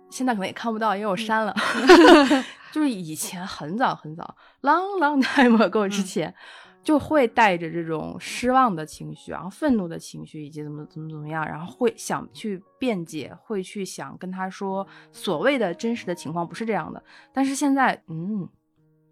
[0.09, 1.53] 现在可能也看不到，因为我删了。
[2.71, 6.33] 就是以前很早很早，long long time ago 之前，
[6.83, 17.01] 就会带着这种失望的情绪，然后愤怒的情绪，以及怎么怎么怎么样，然后会想去辩解，会去想跟他说所谓的真实的情况不是这样的。
[17.33, 18.47] 但是现在，嗯，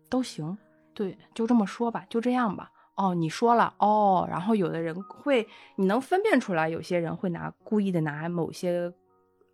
[0.10, 0.56] 都行，
[0.94, 2.70] 对，就这么说吧，就这样吧。
[2.96, 8.94] 哦，你说了哦，然后有的人会，你能分辨出来，有些人会拿故意的拿某些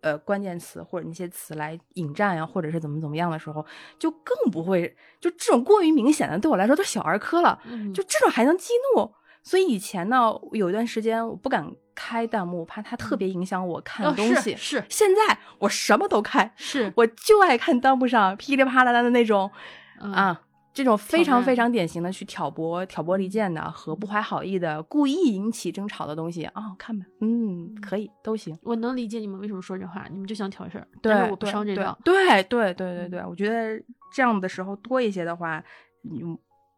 [0.02, 3.64] 呃关键词或者那些词来引战呀，或者是怎么怎么样的时候，
[3.98, 7.58] 就更不会，就这种过于明显的，对我来说都小儿科了，
[7.94, 9.10] 就这种还能激怒。
[9.42, 14.54] 所以以前呢，有一段时间我不敢开弹幕，怕它特别影响我看东西。
[14.54, 19.50] 是，现在我什么都开，是，我就爱看弹幕上噼里啪啦的那种
[19.98, 20.42] 啊。
[20.72, 28.58] 这种非常非常典型的去挑拨、挑拨离间的和不怀好意的、故意引起争吵的东西啊，看吧，嗯，可以都行。
[28.62, 30.88] 我能理解你们为什么说这话，你们就想挑事儿。
[31.02, 31.96] 对，我不上这套。
[32.02, 33.78] 对对对对对，我觉得
[34.14, 35.62] 这样的时候多一些的话，
[36.02, 36.22] 你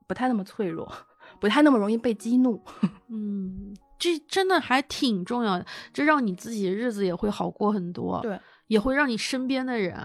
[0.08, 0.90] 不太那么脆弱，
[1.38, 2.60] 不太那么容易被激怒。
[3.08, 8.20] 嗯，这真的还挺重要的，这让你自己日子也会好过很多。
[8.22, 8.36] 对，
[8.66, 9.96] 也会让你身边的人。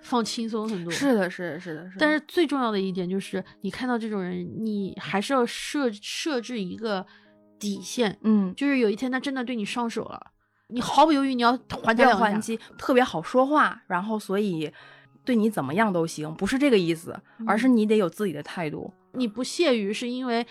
[0.00, 7.04] 放轻松很多，是的，是的，是的，但是最重要的一点就是，你看到这种人，你还是要设设置一个
[7.58, 10.20] 底线，嗯，就是有一天他真的对你上手了，
[10.68, 14.72] 你毫不犹豫你要还击还击，特别好说话，然后所以
[15.24, 20.46] 对你怎么样都行，不是这个意思，而是你得有自己的态度，你不屑于是因为。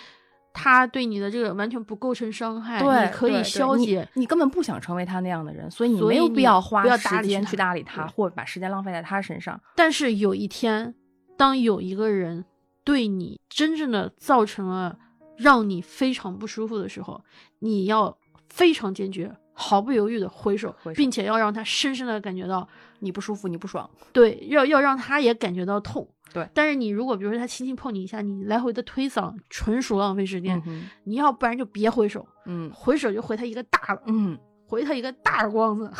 [0.57, 4.07] 他对你的这个完全不构成伤害，你可以消解。
[4.13, 9.59] 你根本不想成为他那样的人，所以你没有必要花时间去搭理他，或把时间浪费在他身上。
[9.75, 10.95] 但是有一天，
[11.35, 12.45] 当有一个人
[12.85, 14.97] 对你真正的造成了
[15.35, 17.21] 让你非常不舒服的时候，
[17.59, 22.65] 你要非常坚决、毫不犹豫的挥手，并且要让他深深的感觉到
[22.99, 23.89] 你不舒服、你不爽。
[24.13, 26.07] 对，要要让他也感觉到痛。
[26.33, 30.61] 对，但是你如果比如说他轻轻碰你一下，你来回的推搡，纯属浪费时间。
[31.03, 35.91] 你要不然就别回手，嗯，回手就回他一个大，嗯，回他一个大耳光子。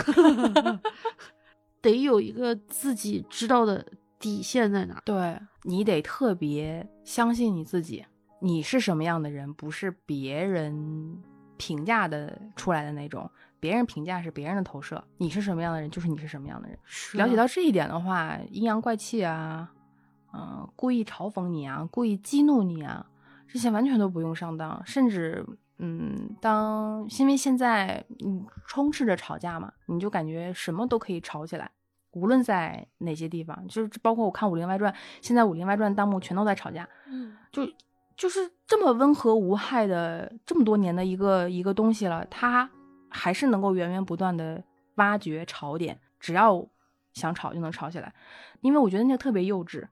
[1.82, 3.86] 得有一个自己知道的
[4.20, 5.02] 底线在哪。
[5.06, 8.04] 对你得特别相信你自己，
[8.42, 11.18] 你是什么样的人，不是别人
[11.58, 13.30] 评价的出来的那种。
[13.60, 16.78] 别人评价是别人的投射，你是什么样的人，就是你是什么样的人。
[17.14, 19.72] 了解到这一点的话，阴阳怪气啊。
[20.38, 23.06] 嗯，故意嘲讽你啊，故意激怒你啊，
[23.48, 24.82] 这些完全都不用上当。
[24.86, 25.46] 甚至，
[25.78, 31.72] 嗯，当因为现在嗯充斥着吵架嘛，你就感觉什么都可以吵起来，
[32.12, 37.66] 无论在哪些地方，就是包括我看《武林外传》，现在《武林外传》弹幕全都在吵架，嗯，就
[38.18, 42.70] 就是这么温和无害的这么多年的一个一个东西了，它
[43.10, 44.62] 还是能够源源不断的
[44.96, 46.66] 挖掘槽点，只要
[47.14, 48.14] 想吵就能吵起来，
[48.62, 49.88] 因为我觉得那个特别幼稚。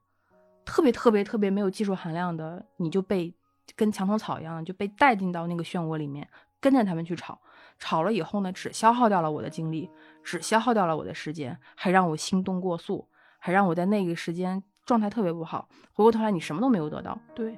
[0.65, 3.33] 特别特别特别没有技术含量的，你就被
[3.75, 6.27] 跟墙头草一样，就被带进到那个漩涡里面，
[6.59, 7.39] 跟着他们去吵。
[7.79, 9.89] 吵了以后呢，只消耗掉了我的精力，
[10.23, 13.07] 只消耗掉了我的时间，还让我心动过速，
[13.39, 15.67] 还让我在那个时间状态特别不好。
[15.91, 17.19] 回过头来，你什么都没有得到。
[17.35, 17.57] 对，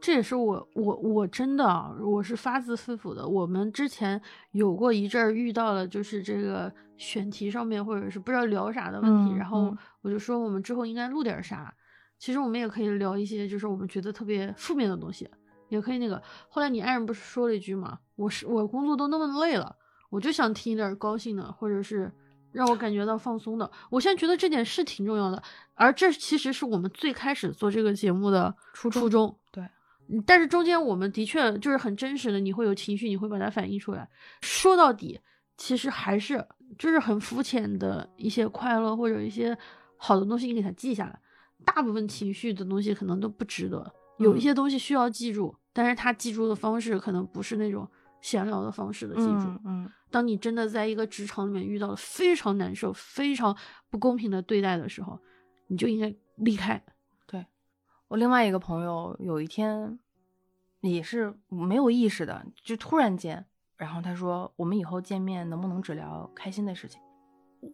[0.00, 1.66] 这也是我我我真的
[2.00, 3.26] 我是发自肺腑的。
[3.26, 4.18] 我们之前
[4.52, 11.74] 有过一阵儿遇到了，就是这个选题上面或者是不知道聊啥的问题，然后我就说我们之后应该录点啥。
[12.22, 15.28] 其实我们也可以聊一些，就是我们觉得特别负面的东西，
[15.68, 16.22] 也可以那个。
[16.48, 17.98] 后来你爱人不是说了一句嘛？
[18.14, 19.74] 我是我工作都那么累了，
[20.08, 22.08] 我就想听一点高兴的，或者是
[22.52, 23.68] 让我感觉到放松的。
[23.90, 25.42] 我现在觉得这点是挺重要的，
[25.74, 29.36] 而这其实是我们最开始做这个节目的初初衷。
[29.50, 29.68] 对，
[30.24, 34.08] 但是中间我们的确就是很真实的，你会有情绪，你会把它反映出来。
[34.42, 35.18] 说到底，
[35.56, 36.46] 其实还是
[36.78, 39.58] 就是很肤浅的一些快乐或者一些
[39.96, 41.18] 好的东西，你给它记下来。
[41.64, 47.88] 大部分情绪的东西可能都不值得，有一些东西需要记住，但是他记住的方式可能不是那种
[48.20, 49.60] 闲聊的方式的记住。
[49.64, 53.56] 嗯，当你真的在一个职场里面遇到了非常难受、非常
[53.90, 55.18] 不公平的对待的时候，
[55.68, 56.82] 你就应该离开。
[57.26, 57.44] 对
[58.08, 59.98] 我另外一个朋友，有一天
[60.80, 63.44] 也是没有意识的，就突然间，
[63.76, 67.00] 然后他说：“我们以后见面能不能只聊开心的事情？”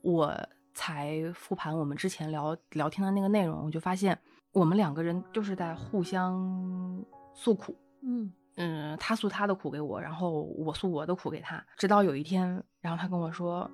[0.03, 0.49] 我。
[0.79, 4.17] 才复盘我们之前聊聊天的那个内容，我就发现
[4.53, 7.05] 我们两个人就是在互相
[7.35, 13.69] 诉苦，嗯嗯，他诉他的苦给我，然后我诉我的苦给他，直到有一天，然后他跟我说，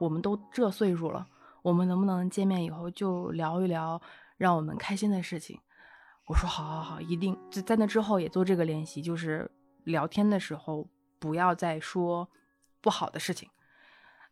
[0.00, 1.24] 我们都这岁数了，
[1.62, 4.02] 我们能不能见面以后就聊一聊
[4.36, 5.60] 让我们开心的事情？
[6.26, 7.38] 我说好，好，好，一定。
[7.52, 9.48] 就在那之后也做这个练习，就是
[9.84, 10.88] 聊天的时候
[11.20, 12.28] 不要再说
[12.80, 13.48] 不好的事情。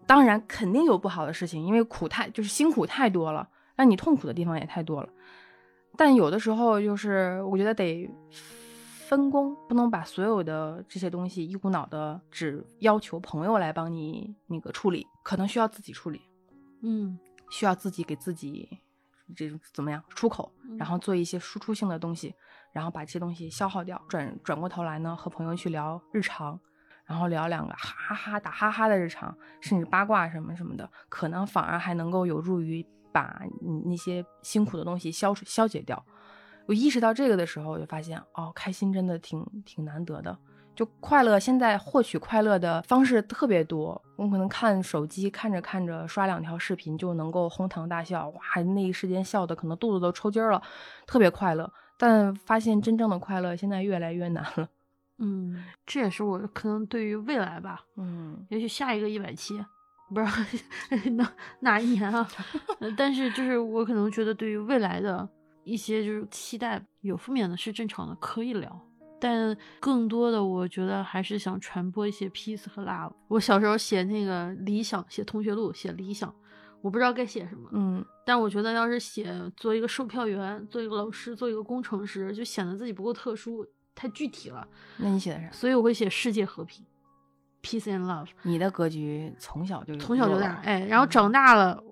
[0.07, 5.09] 当然肯定有不好的事情，因为苦太就是辛苦太多了，让你痛苦的地方也太多了。
[5.97, 8.11] 但有的时候就是我觉得得
[9.09, 16.23] 分工，不能把所有的这些东西一股脑的只要求朋友来帮你那个处理，可能需要自己处理。
[16.83, 17.19] 嗯，
[17.51, 18.79] 需要自己给自己
[19.37, 22.35] 这种怎么样出口，然后做一些输出性的东西，
[22.73, 26.59] 然后把这些东西消耗掉，转转过头来呢，和朋友去聊日常，
[27.05, 36.03] 然后聊两个哈哈打哈哈的日常，甚至八卦什么什么的，可能反而还能够有助于把你那些辛苦的东西消消解掉。
[36.67, 40.39] 我意识到这个的时候，我就发现哦，开心真的挺挺难得的。
[40.75, 44.01] 就快乐，现在获取快乐的方式特别多。
[44.17, 50.63] 我可能看手机，看着看着刷两条视频就能够哄堂大笑，哇，那一时间笑的可能肚子都抽筋了，
[51.07, 51.71] 特别快乐。
[51.99, 54.67] 但发现真正的快乐现在越来越难了。
[55.19, 59.55] 嗯，这也是我可能对于未来吧，嗯，也许下一个一百期，
[60.09, 60.33] 不知道
[61.13, 62.27] 哪哪一年啊。
[62.97, 65.29] 但是就是我可能觉得对于未来的
[65.65, 68.81] 一些就是期待，有负面的是正常的，可以聊。
[69.21, 73.13] 但更多的，我觉得还是想传播一些 peace 和 love。
[73.29, 76.35] 我小时候写那个理想，写同学录，写理想，
[76.81, 77.69] 我不知道该写什么。
[77.71, 84.67] 嗯，但我觉得要是写做一个售票员，做一个老师，做一个工程师，就显得自己不够特殊，太具体了。
[84.99, 85.51] 那你写的啥？
[85.51, 86.85] 所以我会写世界和平
[87.63, 88.29] ，peace and love。
[88.43, 91.83] 你的格局从小就从小就大，哎，然后长大了，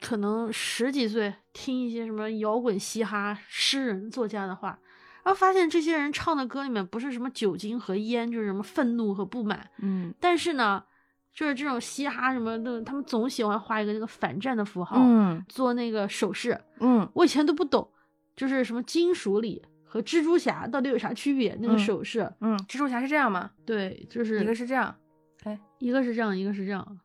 [0.00, 4.78] 可能十几岁听一些什么摇滚、嘻哈、诗人、作家的话。
[5.24, 9.68] 然后发现这些人唱的歌里面不是什么酒精和烟，就是什么愤怒和不满。
[9.78, 10.84] 嗯，但是呢，
[11.34, 16.56] 就是这种嘻哈什么的，他们总喜欢画一个那个反战的符号，嗯，做那个手势。
[16.78, 17.90] 嗯，我以前都不懂，
[18.36, 19.64] 就是什么金属里
[19.96, 21.56] 和蜘蛛侠到底有啥区别？
[21.60, 22.30] 那个手势。
[22.40, 23.50] 嗯，蜘蛛侠是这样吗？
[23.64, 24.94] 对，就是一个是这样，
[25.44, 27.00] 哎，一个是这样，一个是这样。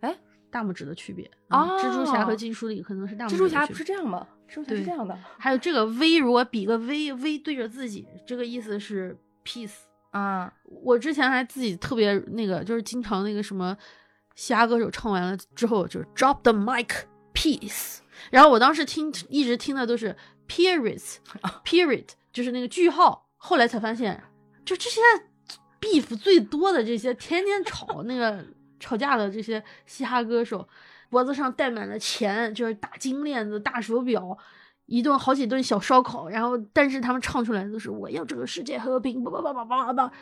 [0.00, 0.14] 哎，
[0.50, 1.78] 大拇指的区别啊？
[1.78, 3.36] 蜘蛛侠和金书里可能是大拇指。
[3.36, 4.26] 蜘蛛侠不是这样吗？
[4.48, 5.16] 蜘蛛侠是这样的？
[5.38, 9.72] 还有这个 V，如果比个 V，V 对着自己，这个意思是 peace
[10.10, 10.52] 啊。
[10.64, 13.76] 我之前还自己特别那个，就是经常那个什么
[14.34, 16.88] 嘻哈歌手唱完了之后，就是 drop the mic
[17.32, 17.98] peace。
[18.30, 20.14] 然后我当时听一直听的都是
[20.48, 23.28] periods，period， 就是那个句号。
[23.36, 24.22] 后来才发现，
[24.64, 25.00] 就这些
[25.80, 28.44] beef 最多的这些天天吵那个
[28.80, 30.68] 吵架的这些嘻哈歌手。
[31.10, 34.36] 脖子上戴满了钱，就是大金链子、大手表，
[34.86, 36.28] 一顿好几顿小烧烤。
[36.28, 40.12] 然后，但是他们唱出来都是“我要这个世界和平”，叭叭叭叭叭叭。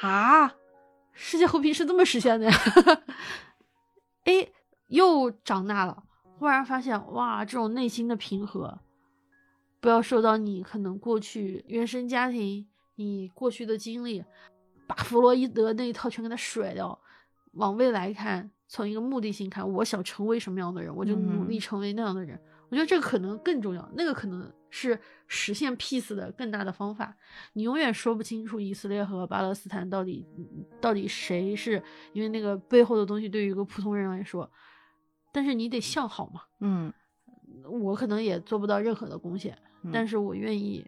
[0.00, 0.54] 啊，
[1.12, 2.52] 世界和平是这么实现的呀？
[4.24, 4.48] 哎，
[4.88, 6.02] 又长大了，
[6.38, 8.80] 忽然发现，哇，这种内心的平和，
[9.86, 12.66] 不要受到你可能过去原生家庭、
[12.96, 14.20] 你过去的经历，
[14.84, 17.00] 把弗洛伊德那一套全给他甩掉，
[17.52, 18.50] 往未来看。
[18.66, 22.36] 从一个目的性看，我想成为什么样的人，我就努力成为那样的人。
[22.68, 27.16] 我觉得这个可能更重要，那个可能是实现 peace 的更大的方法。
[27.52, 30.26] 你永远说不清楚以色列和巴勒斯坦到底
[30.80, 31.80] 到底谁是，
[32.12, 34.50] 因为那个背后的东西对于一个普通人来说，
[35.32, 36.40] 但是你得向好嘛。
[36.58, 36.92] 嗯，
[37.64, 39.56] 我可能也做不到任何的贡献，
[39.92, 40.84] 但是我愿意，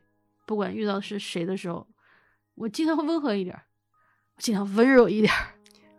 [0.47, 1.87] 不管遇到是谁的时候，
[2.55, 3.61] 我尽量温和一点，
[4.37, 5.33] 尽量温柔一点。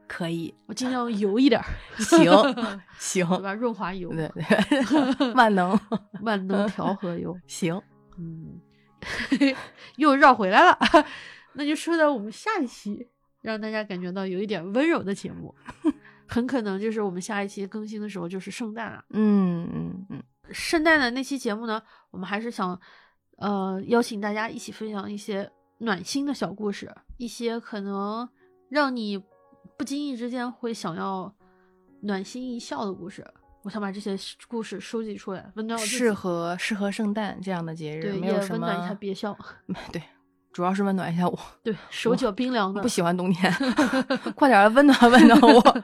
[0.07, 1.67] 可以，我尽量油一点儿，
[2.01, 2.19] 行
[2.97, 3.53] 行，对吧？
[3.53, 5.79] 润滑油，对对，万能。
[6.21, 7.79] 万能调和油，行，
[8.17, 8.59] 嗯，
[9.97, 10.77] 又绕回来了，
[11.53, 13.07] 那就说到我们下一期，
[13.41, 15.53] 让大家感觉到有一点温柔的节目，
[16.27, 21.81] 很可能就是我们下一期更新的时候就是圣诞了，嗯嗯嗯，圣诞的那期节目呢，
[22.11, 22.79] 我们还是想
[23.37, 28.27] 呃邀请大家一起分享一些暖心的小故事，一些可能
[28.69, 29.23] 让你。
[29.77, 31.33] 不经意之间会想要
[32.01, 33.25] 暖心一笑的故事，
[33.63, 34.13] 我想把这些
[34.45, 39.37] 故事收集出来，温暖适合适合圣诞这样的节日，对，也温暖一下别笑。
[39.93, 40.03] 对，
[40.51, 41.39] 主要是温暖一下我。
[41.63, 43.49] 对， 手脚冰凉的，不喜欢冬天，
[44.35, 45.83] 快点温暖温暖我。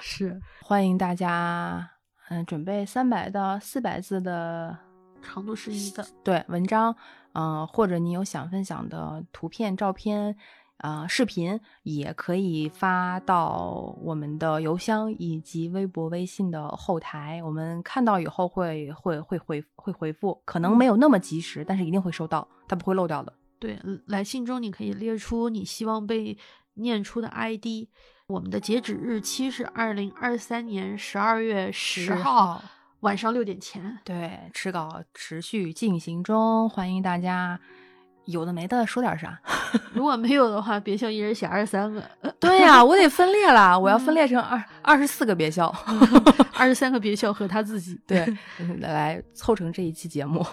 [0.00, 1.88] 是，欢迎大家，
[2.28, 4.76] 嗯，准备三百到四百字的
[5.22, 6.94] 长度适宜的对文章，
[7.32, 10.36] 嗯，或者你有想分享的图片、照片。
[10.78, 23.32] 啊，视频也可以发到我们的邮箱以及微博、微信的后台，我们看到以后会会会回会回复，可能没有那么及时，但是一定会收到，它不会漏掉的。
[23.58, 23.76] 对，
[24.06, 26.38] 来信中你可以列出你希望被
[26.74, 27.88] 念出的 ID，
[28.28, 32.62] 我们的截止日期是二零二三年十二月十号
[33.00, 33.98] 晚上六点前。
[34.04, 37.58] 对，持稿持续进行中，欢迎大家。
[38.26, 39.40] 有的没的说点啥，
[39.94, 42.02] 如果没有的话，别笑一人写二十三个。
[42.38, 45.74] 对呀，我得分裂了，我要分裂成二二十四个别笑，
[46.52, 47.98] 二十三个别笑和他自己。
[48.06, 48.30] 对，
[48.80, 50.46] 来凑成这一期节目，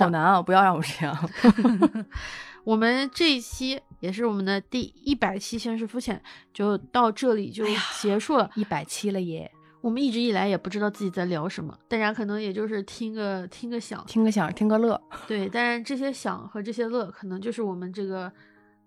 [0.00, 0.42] 好难啊！
[0.42, 1.30] 不要让我这样。
[2.64, 6.20] 我们这一期也是我们的第一百期，先是肤浅，
[6.52, 7.64] 就到这里就
[8.00, 8.50] 结束了。
[8.54, 9.50] 一百期了耶！
[9.82, 14.98] 我们一直以来也不知道自己在聊什么，大家可能也就是听个听个响，听个响，听个乐。
[15.28, 18.32] 对，但是这些响和这些乐，可能就是我们这个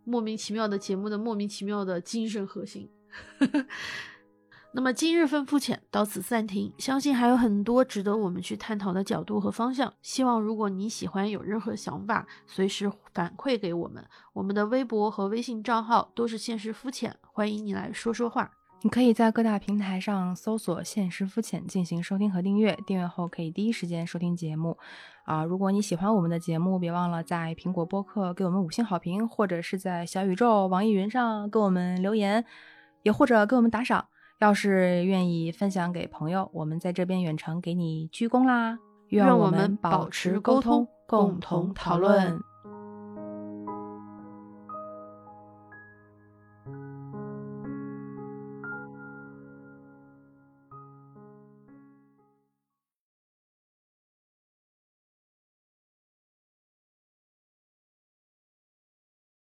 [0.03, 2.89] 莫名其妙的节目的莫名其妙的精神核心。
[4.77, 9.91] 那么今日份肤浅到此暂停，相信还有很多值得我们去探讨的角度和方向。
[10.03, 14.05] 希望如果你喜欢，有任何想法，随时反馈给我们。
[14.33, 18.51] 我们的微博和微信账号都是现实肤浅，欢迎你来说说话。
[18.83, 24.77] 你可以在各大平台上搜索“现实肤浅”进行收听和订阅，订阅后可以第一时间收听节目。
[25.25, 32.45] 啊，如果你喜欢我们的节目，别忘了在苹果播客给我们五星好评，或者是在小宇宙、网易云上给我们留言，
[33.01, 34.09] 也或者给我们打赏。
[34.39, 38.77] 要是愿意分享给朋友，我们在这边远程给你鞠躬啦！
[39.09, 42.39] 愿我们保持沟通，共同讨论。